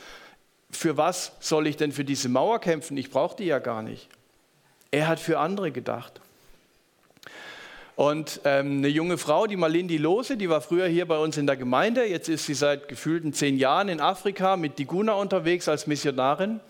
Für 0.71 0.97
was 0.97 1.33
soll 1.41 1.67
ich 1.67 1.77
denn 1.77 1.93
für 1.93 2.07
diese 2.07 2.31
Mauer 2.31 2.59
kämpfen? 2.59 2.97
Ich 2.97 3.11
brauche 3.11 3.37
die 3.37 3.45
ja 3.45 3.59
gar 3.59 3.83
nicht. 3.83 4.09
Er 4.91 5.09
hat 5.09 5.21
für 5.21 5.41
andere 5.41 5.73
gedacht. 5.73 6.23
Und 7.97 8.41
ähm, 8.47 8.79
eine 8.79 8.89
junge 8.89 9.19
Frau, 9.19 9.47
die 9.47 9.57
Malindi 9.57 9.99
Lose, 9.99 10.39
die 10.39 10.49
war 10.49 10.63
früher 10.63 10.87
hier 10.87 11.07
bei 11.07 11.19
uns 11.19 11.37
in 11.37 11.47
der 11.47 11.59
Gemeinde. 11.59 12.07
Jetzt 12.07 12.31
ist 12.31 12.47
sie 12.47 12.55
seit 12.55 12.89
gefühlten 12.89 13.35
zehn 13.35 13.59
Jahren 13.59 13.91
in 13.91 14.01
Afrika 14.01 14.57
mit 14.57 14.79
Diguna 14.79 15.13
unterwegs 15.13 15.69
als 15.69 15.87
Missionarin. 15.87 16.61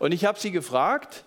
Und 0.00 0.10
ich 0.10 0.24
habe 0.24 0.40
sie 0.40 0.50
gefragt, 0.50 1.22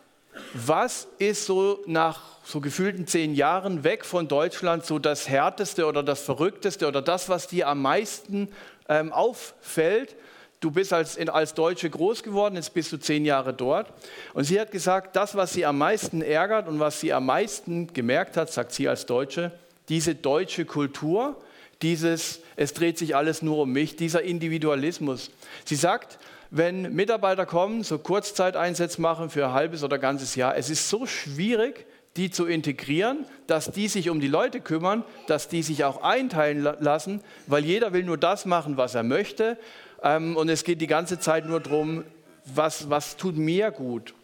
was 0.54 1.08
ist 1.18 1.46
so 1.46 1.84
nach 1.86 2.22
so 2.44 2.62
gefühlten 2.62 3.08
zehn 3.08 3.36
Jahren 3.36 3.84
weg 3.84 4.06
von 4.06 4.28
Deutschland 4.28 4.86
so 4.86 5.00
das 5.00 5.30
Härteste 5.30 5.86
oder 5.86 6.04
das 6.04 6.22
Verrückteste 6.22 6.88
oder 6.88 7.02
das, 7.02 7.30
was 7.30 7.48
dir 7.48 7.68
am 7.68 7.82
meisten 7.82 8.50
ähm, 8.88 9.13
auffällt? 9.13 10.15
Du 10.60 10.72
bist 10.72 10.92
als, 10.92 11.18
als 11.30 11.54
Deutsche 11.54 11.89
groß 11.89 12.24
geworden, 12.24 12.56
jetzt 12.56 12.74
bist 12.74 12.92
du 12.92 12.98
zehn 12.98 13.24
Jahre 13.24 13.54
dort. 13.54 13.94
Und 14.34 14.44
sie 14.44 14.60
hat 14.60 14.72
gesagt, 14.72 15.15
das, 15.15 15.36
was 15.36 15.54
sie 15.54 15.65
am 15.65 15.78
meisten 15.78 16.22
ärgert 16.22 16.68
und 16.68 16.80
was 16.80 17.00
sie 17.00 17.13
am 17.13 17.26
meisten 17.26 17.94
gemerkt 17.94 18.36
hat, 18.36 18.52
sagt 18.52 18.74
sie 18.74 18.89
als 18.89 19.06
Deutsche, 19.06 19.52
diese 19.88 20.15
deutsche 20.15 20.65
Kultur, 20.65 21.38
dieses, 21.82 22.42
es 22.58 22.74
dreht 22.74 22.98
sich 22.98 23.15
alles 23.15 23.42
nur 23.42 23.60
um 23.60 23.72
mich, 23.72 23.96
dieser 23.96 24.22
Individualismus. 24.24 25.32
Sie 25.63 25.76
sagt, 25.76 26.20
wenn 26.52 26.94
Mitarbeiter 26.94 27.46
kommen, 27.46 27.84
so 27.84 28.00
Kurzzeiteinsätze 28.00 29.02
machen 29.02 29.30
für 29.30 29.48
ein 29.48 29.54
halbes 29.54 29.84
oder 29.84 30.00
ganzes 30.00 30.36
Jahr, 30.36 30.58
es 30.58 30.70
ist 30.70 30.90
so 30.90 31.06
schwierig, 31.06 31.86
die 32.16 32.32
zu 32.32 32.48
integrieren, 32.48 33.26
dass 33.48 33.72
die 33.72 33.88
sich 33.88 34.10
um 34.10 34.20
die 34.20 34.28
Leute 34.28 34.62
kümmern, 34.62 35.04
dass 35.28 35.48
die 35.48 35.62
sich 35.62 35.84
auch 35.84 36.02
einteilen 36.02 36.68
lassen, 36.80 37.22
weil 37.48 37.64
jeder 37.64 37.94
will 37.94 38.04
nur 38.04 38.18
das 38.18 38.46
machen, 38.46 38.78
was 38.78 38.96
er 38.96 39.04
möchte. 39.04 39.58
Ähm, 40.02 40.36
und 40.36 40.50
es 40.50 40.64
geht 40.64 40.82
die 40.82 40.88
ganze 40.88 41.20
Zeit 41.20 41.46
nur 41.46 41.60
darum, 41.60 42.04
was, 42.46 42.90
was 42.90 43.16
tut 43.16 43.38
mir 43.38 43.70
gut. 43.72 44.16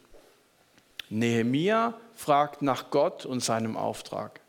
Nehemia 1.09 1.93
fragt 2.15 2.63
nach 2.63 2.89
Gott 2.89 3.25
und 3.25 3.41
seinem 3.41 3.77
Auftrag. 3.77 4.41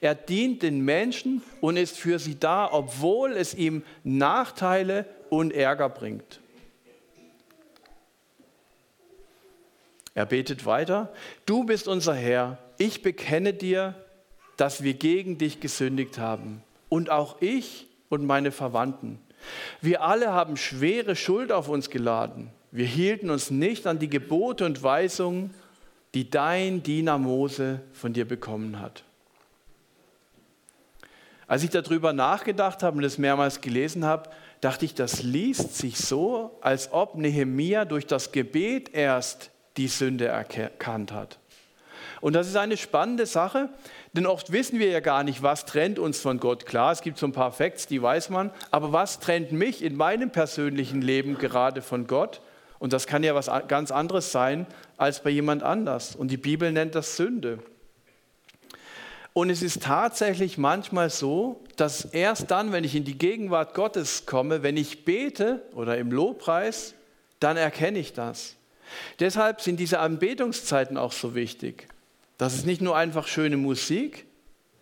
Er 0.00 0.14
dient 0.14 0.62
den 0.62 0.84
Menschen 0.84 1.42
und 1.60 1.76
ist 1.76 1.96
für 1.96 2.18
sie 2.18 2.38
da, 2.38 2.68
obwohl 2.70 3.32
es 3.32 3.54
ihm 3.54 3.82
Nachteile 4.04 5.06
und 5.30 5.52
Ärger 5.52 5.88
bringt. 5.88 6.40
Er 10.14 10.26
betet 10.26 10.64
weiter, 10.64 11.12
du 11.44 11.64
bist 11.64 11.88
unser 11.88 12.14
Herr, 12.14 12.58
ich 12.78 13.02
bekenne 13.02 13.52
dir, 13.52 13.94
dass 14.56 14.82
wir 14.82 14.94
gegen 14.94 15.38
dich 15.38 15.60
gesündigt 15.60 16.18
haben 16.18 16.62
und 16.88 17.10
auch 17.10 17.40
ich 17.40 17.86
und 18.08 18.24
meine 18.24 18.52
Verwandten. 18.52 19.18
Wir 19.80 20.02
alle 20.02 20.32
haben 20.32 20.56
schwere 20.56 21.16
Schuld 21.16 21.50
auf 21.50 21.68
uns 21.68 21.90
geladen. 21.90 22.50
Wir 22.70 22.86
hielten 22.86 23.30
uns 23.30 23.50
nicht 23.50 23.86
an 23.86 23.98
die 23.98 24.08
Gebote 24.08 24.64
und 24.64 24.82
Weisungen, 24.82 25.52
die 26.14 26.30
dein 26.30 26.82
Diener 26.82 27.18
Mose 27.18 27.80
von 27.92 28.12
dir 28.12 28.26
bekommen 28.26 28.80
hat. 28.80 29.02
Als 31.46 31.62
ich 31.62 31.70
darüber 31.70 32.12
nachgedacht 32.12 32.82
habe 32.82 32.96
und 32.96 33.04
es 33.04 33.18
mehrmals 33.18 33.60
gelesen 33.60 34.04
habe, 34.04 34.30
dachte 34.60 34.84
ich, 34.84 34.94
das 34.94 35.22
liest 35.22 35.76
sich 35.76 35.98
so, 35.98 36.56
als 36.62 36.92
ob 36.92 37.16
Nehemia 37.16 37.84
durch 37.84 38.06
das 38.06 38.32
Gebet 38.32 38.94
erst 38.94 39.50
die 39.76 39.88
Sünde 39.88 40.26
erkannt 40.26 41.12
hat. 41.12 41.38
Und 42.20 42.32
das 42.32 42.46
ist 42.46 42.56
eine 42.56 42.76
spannende 42.76 43.26
Sache, 43.26 43.68
denn 44.14 44.26
oft 44.26 44.52
wissen 44.52 44.78
wir 44.78 44.88
ja 44.88 45.00
gar 45.00 45.24
nicht, 45.24 45.42
was 45.42 45.66
trennt 45.66 45.98
uns 45.98 46.20
von 46.20 46.40
Gott. 46.40 46.64
Klar, 46.66 46.92
es 46.92 47.02
gibt 47.02 47.18
so 47.18 47.26
ein 47.26 47.32
paar 47.32 47.52
Facts, 47.52 47.86
die 47.86 48.00
weiß 48.00 48.30
man, 48.30 48.50
aber 48.70 48.92
was 48.92 49.20
trennt 49.20 49.52
mich 49.52 49.82
in 49.82 49.96
meinem 49.96 50.30
persönlichen 50.30 51.02
Leben 51.02 51.36
gerade 51.36 51.82
von 51.82 52.06
Gott? 52.06 52.40
Und 52.78 52.92
das 52.92 53.06
kann 53.06 53.22
ja 53.24 53.34
was 53.34 53.50
ganz 53.68 53.90
anderes 53.90 54.32
sein 54.32 54.66
als 54.96 55.22
bei 55.22 55.30
jemand 55.30 55.62
anders. 55.62 56.14
Und 56.16 56.28
die 56.28 56.36
Bibel 56.36 56.70
nennt 56.72 56.94
das 56.94 57.16
Sünde. 57.16 57.58
Und 59.32 59.50
es 59.50 59.62
ist 59.62 59.82
tatsächlich 59.82 60.58
manchmal 60.58 61.10
so, 61.10 61.60
dass 61.76 62.04
erst 62.04 62.50
dann, 62.50 62.72
wenn 62.72 62.84
ich 62.84 62.94
in 62.94 63.04
die 63.04 63.18
Gegenwart 63.18 63.74
Gottes 63.74 64.26
komme, 64.26 64.62
wenn 64.62 64.76
ich 64.76 65.04
bete 65.04 65.62
oder 65.74 65.98
im 65.98 66.12
Lobpreis, 66.12 66.94
dann 67.40 67.56
erkenne 67.56 67.98
ich 67.98 68.12
das. 68.12 68.54
Deshalb 69.20 69.60
sind 69.60 69.78
diese 69.78 69.98
Anbetungszeiten 69.98 70.96
auch 70.96 71.12
so 71.12 71.34
wichtig. 71.34 71.88
Das 72.38 72.54
ist 72.54 72.66
nicht 72.66 72.80
nur 72.80 72.96
einfach 72.96 73.26
schöne 73.26 73.56
Musik, 73.56 74.26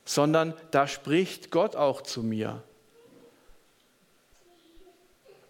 sondern 0.04 0.54
da 0.70 0.86
spricht 0.86 1.50
Gott 1.50 1.76
auch 1.76 2.02
zu 2.02 2.22
mir. 2.22 2.62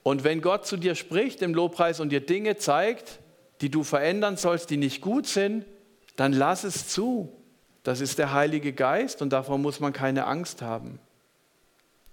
Und 0.03 0.25
wenn 0.25 0.43
Gott 0.43 0.67
zu 0.67 0.77
dir 0.77 0.95
spricht 0.95 1.43
im 1.43 1.55
Lobpreis 1.55 2.01
und 2.01 2.11
dir 2.11 2.21
Dinge 2.21 2.57
zeigt, 2.57 3.21
die 3.61 3.71
du 3.71 3.85
verändern 3.85 4.37
sollst, 4.37 4.71
die 4.71 4.77
nicht 4.77 5.01
gut 5.01 5.27
sind, 5.27 5.65
dann 6.17 6.33
lass 6.33 6.65
es 6.65 6.89
zu. 6.89 7.33
Das 7.85 8.01
ist 8.01 8.19
der 8.19 8.33
Heilige 8.33 8.73
Geist 8.73 9.23
und 9.23 9.33
davor 9.33 9.59
muss 9.59 9.81
man 9.81 9.93
keine 9.93 10.27
Angst 10.27 10.63
haben. 10.63 10.99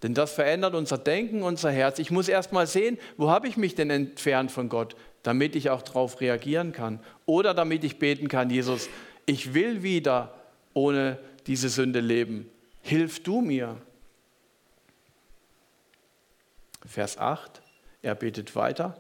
Denn 0.02 0.14
das 0.14 0.32
verändert 0.32 0.76
unser 0.76 0.98
Denken, 0.98 1.44
unser 1.44 1.72
Herz. 1.72 2.00
Ich 2.00 2.10
muss 2.10 2.30
erst 2.30 2.54
mal 2.54 2.68
sehen, 2.68 2.98
wo 3.18 3.30
habe 3.30 3.48
ich 3.48 3.58
mich 3.58 3.76
denn 3.76 3.90
entfernt 3.90 4.52
von 4.52 4.70
Gott, 4.70 4.96
damit 5.24 5.56
ich 5.56 5.70
auch 5.70 5.82
darauf 5.82 6.22
reagieren 6.22 6.72
kann. 6.72 7.00
Oder 7.26 7.54
damit 7.54 7.84
ich 7.84 8.00
beten 8.00 8.28
kann, 8.28 8.50
Jesus, 8.50 8.90
ich 9.26 9.54
will 9.54 9.84
wieder 9.84 10.34
ohne 10.74 11.20
diese 11.48 11.70
Sünde 11.70 12.00
leben. 12.00 12.50
Hilf 12.82 13.22
du 13.24 13.42
mir. 13.42 13.78
Vers 16.86 17.18
8, 17.18 17.62
er 18.02 18.16
betet 18.16 18.56
weiter. 18.56 19.00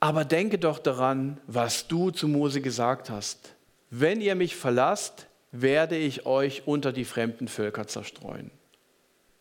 Aber 0.00 0.24
denke 0.24 0.58
doch 0.58 0.78
daran, 0.78 1.38
was 1.46 1.88
du 1.88 2.10
zu 2.10 2.28
Mose 2.28 2.60
gesagt 2.60 3.10
hast. 3.10 3.54
Wenn 3.90 4.20
ihr 4.20 4.34
mich 4.34 4.56
verlasst, 4.56 5.26
werde 5.52 5.96
ich 5.96 6.26
euch 6.26 6.66
unter 6.66 6.92
die 6.92 7.04
fremden 7.04 7.48
Völker 7.48 7.86
zerstreuen. 7.86 8.50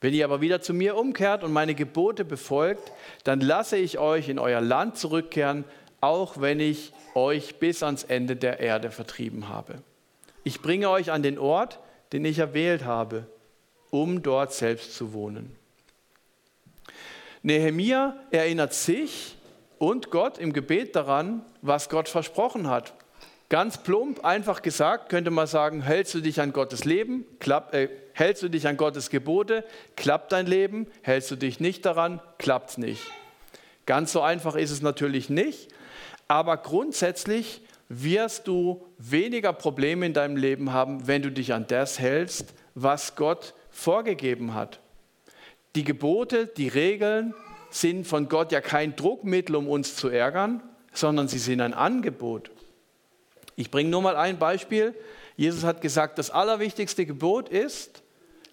Wenn 0.02 0.14
ihr 0.14 0.26
aber 0.26 0.42
wieder 0.42 0.62
zu 0.62 0.74
mir 0.74 0.98
umkehrt 0.98 1.44
und 1.44 1.52
meine 1.52 1.74
Gebote 1.74 2.26
befolgt, 2.26 2.92
dann 3.24 3.42
lasse 3.42 3.78
ich 3.78 3.98
euch 3.98 4.30
in 4.30 4.38
euer 4.38 4.62
Land 4.62 4.98
zurückkehren, 4.98 5.64
auch 6.02 6.40
wenn 6.40 6.60
ich 6.60 6.92
euch 7.14 7.56
bis 7.56 7.84
ans 7.84 8.04
Ende 8.04 8.36
der 8.36 8.60
Erde 8.60 8.92
vertrieben 8.92 9.50
habe. 9.50 9.76
Ich 10.44 10.62
bringe 10.62 10.90
euch 10.90 11.12
an 11.12 11.24
den 11.24 11.40
Ort, 11.40 11.80
den 12.14 12.26
ich 12.26 12.40
erwählt 12.40 12.86
habe, 12.86 13.26
um 13.90 14.22
dort 14.22 14.54
selbst 14.54 14.96
zu 14.96 15.14
wohnen. 15.14 15.56
Nehemia 17.42 18.18
erinnert 18.32 18.74
sich 18.74 19.38
und 19.78 20.10
Gott 20.10 20.38
im 20.38 20.54
Gebet 20.54 20.96
daran, 20.96 21.44
was 21.62 21.90
Gott 21.90 22.10
versprochen 22.10 22.70
hat. 22.70 22.94
Ganz 23.50 23.78
plump, 23.78 24.26
einfach 24.26 24.64
gesagt, 24.64 25.10
könnte 25.10 25.30
man 25.30 25.46
sagen, 25.46 25.84
hältst 25.84 26.16
du 26.16 26.22
dich 26.22 26.42
an 26.42 26.52
Gottes 26.52 26.84
Leben, 26.84 27.26
klapp, 27.40 27.76
äh, 27.76 27.90
hältst 28.14 28.42
du 28.42 28.50
dich 28.50 28.68
an 28.68 28.78
Gottes 28.78 29.12
Gebote, 29.12 29.64
klappt 29.96 30.32
dein 30.32 30.48
Leben, 30.48 30.88
hältst 31.04 31.30
du 31.30 31.36
dich 31.36 31.60
nicht 31.60 31.86
daran, 31.86 32.20
klappt 32.40 32.72
es 32.72 32.78
nicht. 32.80 33.04
Ganz 33.86 34.12
so 34.12 34.22
einfach 34.22 34.56
ist 34.56 34.72
es 34.72 34.82
natürlich 34.82 35.30
nicht, 35.30 35.70
aber 36.28 36.58
grundsätzlich 36.58 37.62
wirst 37.90 38.48
du 38.48 38.86
weniger 38.98 39.54
Probleme 39.54 40.06
in 40.06 40.14
deinem 40.14 40.38
Leben 40.38 40.74
haben, 40.74 41.08
wenn 41.08 41.22
du 41.22 41.32
dich 41.32 41.54
an 41.54 41.68
das 41.68 42.00
hältst, 42.00 42.54
was 42.74 43.16
Gott 43.16 43.54
vorgegeben 43.70 44.54
hat. 44.54 44.80
Die 45.76 45.84
Gebote, 45.84 46.48
die 46.48 46.68
Regeln 46.68 47.34
sind 47.70 48.08
von 48.08 48.30
Gott 48.30 48.52
ja 48.52 48.62
kein 48.62 48.96
Druckmittel, 48.96 49.56
um 49.56 49.68
uns 49.68 49.96
zu 49.96 50.08
ärgern, 50.10 50.64
sondern 50.94 51.28
sie 51.28 51.40
sind 51.40 51.62
ein 51.62 51.74
Angebot. 51.74 52.50
Ich 53.56 53.70
bringe 53.70 53.90
nur 53.90 54.02
mal 54.02 54.16
ein 54.16 54.40
Beispiel. 54.40 54.96
Jesus 55.36 55.64
hat 55.64 55.82
gesagt, 55.82 56.18
das 56.18 56.32
allerwichtigste 56.32 57.06
Gebot 57.06 57.50
ist, 57.50 58.02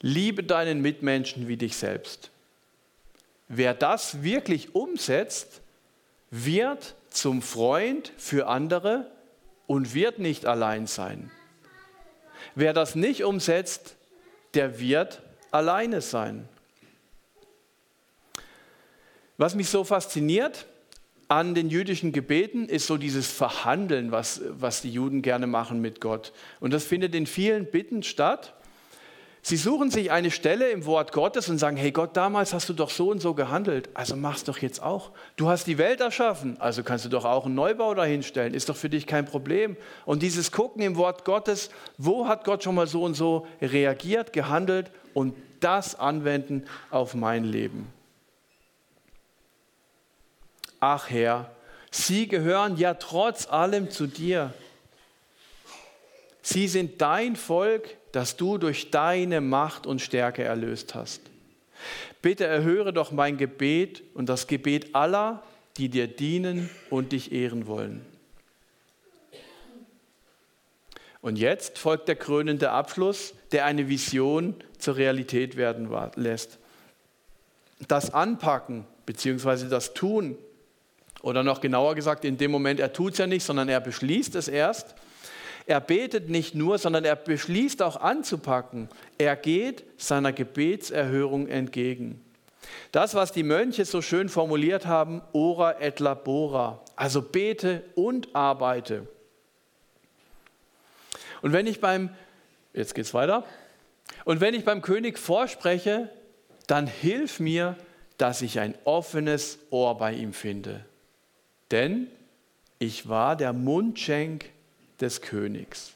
liebe 0.01 0.43
deinen 0.43 0.83
Mitmenschen 0.83 1.49
wie 1.49 1.57
dich 1.57 1.77
selbst. 1.77 2.31
Wer 3.49 3.75
das 3.75 4.23
wirklich 4.23 4.75
umsetzt, 4.75 5.61
wird 6.31 6.97
zum 7.13 7.43
Freund 7.43 8.13
für 8.17 8.47
andere 8.47 9.11
und 9.67 9.95
wird 9.95 10.19
nicht 10.19 10.47
allein 10.47 10.87
sein. 10.87 11.31
Wer 12.55 12.73
das 12.73 12.95
nicht 12.95 13.25
umsetzt, 13.25 13.97
der 14.55 14.79
wird 14.79 15.23
alleine 15.51 16.01
sein. 16.01 16.49
Was 19.39 19.55
mich 19.55 19.69
so 19.69 19.85
fasziniert, 19.85 20.67
an 21.29 21.55
den 21.55 21.71
jüdischen 21.71 22.13
Gebeten 22.13 22.69
ist 22.69 22.87
so 22.87 22.99
dieses 22.99 23.33
Verhandeln, 23.33 24.13
was, 24.13 24.43
was 24.51 24.83
die 24.83 24.91
Juden 24.91 25.23
gerne 25.23 25.47
machen 25.47 25.81
mit 25.81 26.01
Gott. 26.01 26.33
Und 26.61 26.75
das 26.75 26.85
findet 26.85 27.15
in 27.15 27.27
vielen 27.27 27.65
Bitten 27.71 28.03
statt. 28.03 28.53
Sie 29.45 29.57
suchen 29.57 29.91
sich 29.91 30.13
eine 30.13 30.31
Stelle 30.31 30.71
im 30.71 30.87
Wort 30.87 31.11
Gottes 31.11 31.49
und 31.49 31.59
sagen, 31.59 31.77
hey 31.77 31.91
Gott, 31.91 32.17
damals 32.17 32.53
hast 32.53 32.69
du 32.69 32.73
doch 32.73 32.91
so 32.91 33.11
und 33.11 33.21
so 33.21 33.35
gehandelt, 33.35 33.89
also 33.93 34.15
mach's 34.15 34.45
doch 34.45 34.59
jetzt 34.59 34.81
auch. 34.81 35.11
Du 35.35 35.49
hast 35.49 35.67
die 35.67 35.79
Welt 35.79 36.01
erschaffen, 36.01 36.61
also 36.61 36.85
kannst 36.85 37.05
du 37.05 37.09
doch 37.09 37.25
auch 37.25 37.47
einen 37.47 37.57
Neubau 37.57 37.93
dahinstellen, 37.95 38.55
ist 38.55 38.69
doch 38.69 38.77
für 38.77 38.89
dich 38.89 39.07
kein 39.07 39.25
Problem. 39.25 39.77
Und 40.07 40.23
dieses 40.23 40.53
Gucken 40.53 40.83
im 40.83 40.97
Wort 40.97 41.25
Gottes, 41.25 41.71
wo 41.99 42.29
hat 42.29 42.45
Gott 42.45 42.63
schon 42.63 42.77
mal 42.77 42.87
so 42.87 43.03
und 43.03 43.15
so 43.15 43.47
reagiert, 43.61 44.33
gehandelt 44.33 44.93
und 45.13 45.35
das 45.59 45.99
anwenden 45.99 46.65
auf 46.91 47.15
mein 47.15 47.45
Leben 47.45 47.93
ach 50.83 51.09
Herr, 51.11 51.49
sie 51.93 52.27
gehören 52.27 52.77
ja 52.77 52.95
trotz 52.95 53.47
allem 53.47 53.91
zu 53.91 54.09
dir. 54.09 54.53
Sie 56.43 56.67
sind 56.67 57.01
dein 57.01 57.37
Volk, 57.37 57.97
das 58.13 58.37
du 58.37 58.59
durch 58.59 58.91
deine 58.91 59.41
Macht 59.41 59.87
und 59.87 60.01
Stärke 60.01 60.45
erlöst 60.45 60.95
hast. 60.95 61.23
Bitte 62.21 62.45
erhöre 62.45 62.93
doch 62.93 63.11
mein 63.11 63.37
Gebet 63.37 64.03
und 64.15 64.29
das 64.29 64.47
Gebet 64.47 64.95
aller, 64.95 65.43
die 65.77 65.89
dir 65.89 66.07
dienen 66.07 66.71
und 66.91 67.13
dich 67.13 67.33
ehren 67.33 67.67
wollen. 67.67 68.05
Und 71.23 71.39
jetzt 71.39 71.79
folgt 71.79 72.09
der 72.09 72.17
krönende 72.17 72.71
Abschluss, 72.71 73.35
der 73.53 73.65
eine 73.65 73.89
Vision 73.89 74.55
zur 74.79 74.97
Realität 74.97 75.57
werden 75.57 75.89
lässt. 76.17 76.59
Das 77.89 78.13
Anpacken 78.13 78.85
bzw. 79.07 79.69
das 79.69 79.95
Tun 79.95 80.37
oder 81.23 81.45
noch 81.45 81.61
genauer 81.61 81.95
gesagt, 81.95 82.25
in 82.25 82.37
dem 82.37 82.51
Moment, 82.51 82.81
er 82.81 82.93
tut 82.93 83.13
es 83.13 83.19
ja 83.19 83.27
nicht, 83.27 83.45
sondern 83.45 83.69
er 83.69 83.81
beschließt 83.81 84.35
es 84.35 84.49
erst. 84.49 84.95
Er 85.67 85.81
betet 85.81 86.29
nicht 86.29 86.55
nur, 86.55 86.79
sondern 86.79 87.05
er 87.05 87.17
beschließt 87.17 87.83
auch 87.83 87.97
anzupacken. 87.97 88.89
Er 89.19 89.37
geht 89.37 89.85
seiner 89.97 90.33
Gebetserhörung 90.33 91.49
entgegen. 91.49 92.25
Das, 92.91 93.15
was 93.15 93.33
die 93.33 93.43
Mönche 93.43 93.85
so 93.85 94.03
schön 94.03 94.29
formuliert 94.29 94.87
haben, 94.87 95.23
ora 95.33 95.81
et 95.81 96.01
labora, 96.01 96.81
also 96.97 97.23
bete 97.23 97.85
und 97.95 98.35
arbeite. 98.35 99.07
Und 101.43 101.53
wenn 101.53 101.67
ich 101.67 101.81
beim, 101.81 102.11
jetzt 102.73 102.95
geht's 102.95 103.15
weiter, 103.15 103.45
und 104.25 104.41
wenn 104.41 104.55
ich 104.55 104.65
beim 104.65 104.83
König 104.83 105.19
vorspreche, 105.19 106.11
dann 106.67 106.87
hilf 106.87 107.41
mir, 107.41 107.77
dass 108.19 108.43
ich 108.43 108.61
ein 108.61 108.75
offenes 108.85 109.59
Ohr 109.71 109.99
bei 109.99 110.13
ihm 110.13 110.33
finde 110.33 110.85
denn 111.73 112.09
ich 112.79 113.09
war 113.09 113.35
der 113.35 113.53
Mundschenk 113.53 114.51
des 115.03 115.21
Königs. 115.21 115.93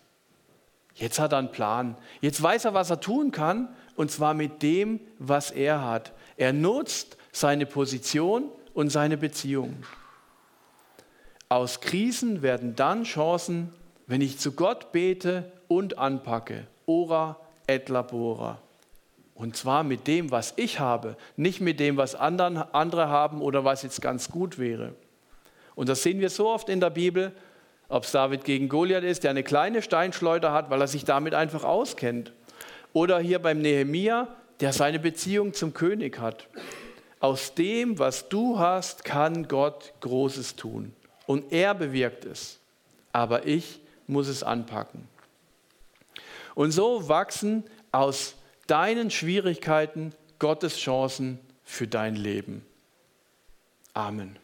Jetzt 0.95 1.19
hat 1.19 1.33
er 1.33 1.39
einen 1.39 1.53
Plan. 1.53 1.97
Jetzt 2.21 2.43
weiß 2.43 2.65
er, 2.67 2.75
was 2.75 2.91
er 2.91 3.01
tun 3.01 3.31
kann, 3.31 3.69
und 3.97 4.11
zwar 4.11 4.35
mit 4.35 4.63
dem, 4.63 5.01
was 5.19 5.51
er 5.51 5.83
hat. 5.83 6.13
Er 6.37 6.53
nutzt 6.53 7.17
seine 7.33 7.67
Position 7.67 8.51
und 8.75 8.91
seine 8.91 9.17
Beziehung. 9.17 9.77
Aus 11.49 11.81
Krisen 11.81 12.43
werden 12.43 12.77
dann 12.77 13.05
Chancen, 13.05 13.73
wenn 14.07 14.21
ich 14.21 14.39
zu 14.39 14.53
Gott 14.53 14.93
bete 14.93 15.51
und 15.69 15.99
anpacke. 15.99 16.67
Ora 16.87 17.37
et 17.67 17.89
labora. 17.89 18.59
Und 19.35 19.57
zwar 19.57 19.85
mit 19.85 20.07
dem, 20.07 20.31
was 20.31 20.55
ich 20.57 20.81
habe, 20.81 21.17
nicht 21.37 21.61
mit 21.61 21.79
dem, 21.79 21.97
was 21.99 22.15
anderen, 22.15 22.57
andere 22.57 23.09
haben 23.09 23.43
oder 23.43 23.65
was 23.65 23.83
jetzt 23.83 24.01
ganz 24.01 24.31
gut 24.31 24.59
wäre. 24.59 24.95
Und 25.75 25.91
das 25.91 26.03
sehen 26.03 26.21
wir 26.21 26.31
so 26.31 26.49
oft 26.49 26.71
in 26.71 26.81
der 26.81 26.91
Bibel, 26.91 27.33
ob 27.89 28.05
es 28.05 28.13
David 28.13 28.45
gegen 28.45 28.69
Goliath 28.69 29.05
ist, 29.05 29.25
der 29.25 29.31
eine 29.31 29.43
kleine 29.43 29.83
Steinschleuder 29.83 30.53
hat, 30.53 30.71
weil 30.71 30.81
er 30.81 30.89
sich 30.89 31.05
damit 31.05 31.35
einfach 31.35 31.65
auskennt. 31.65 32.33
Oder 32.93 33.19
hier 33.19 33.39
beim 33.39 33.61
Nehemia, 33.61 34.29
der 34.61 34.73
seine 34.73 34.99
Beziehung 34.99 35.53
zum 35.53 35.75
König 35.75 36.19
hat. 36.19 36.49
Aus 37.21 37.55
dem, 37.55 37.99
was 37.99 38.29
du 38.29 38.59
hast, 38.59 39.05
kann 39.05 39.49
Gott 39.49 39.93
Großes 40.01 40.57
tun. 40.57 40.95
Und 41.27 41.53
er 41.53 41.75
bewirkt 41.75 42.25
es. 42.25 42.59
Aber 43.13 43.47
ich 43.47 43.81
muss 44.07 44.29
es 44.29 44.43
anpacken. 44.43 45.09
Und 46.55 46.71
so 46.73 47.09
wachsen 47.09 47.65
aus 47.93 48.35
deinen 48.67 49.11
Schwierigkeiten 49.11 50.13
Gottes 50.39 50.79
Chancen 50.79 51.39
für 51.65 51.87
dein 51.87 52.17
Leben. 52.17 52.65
Amen. 53.95 54.39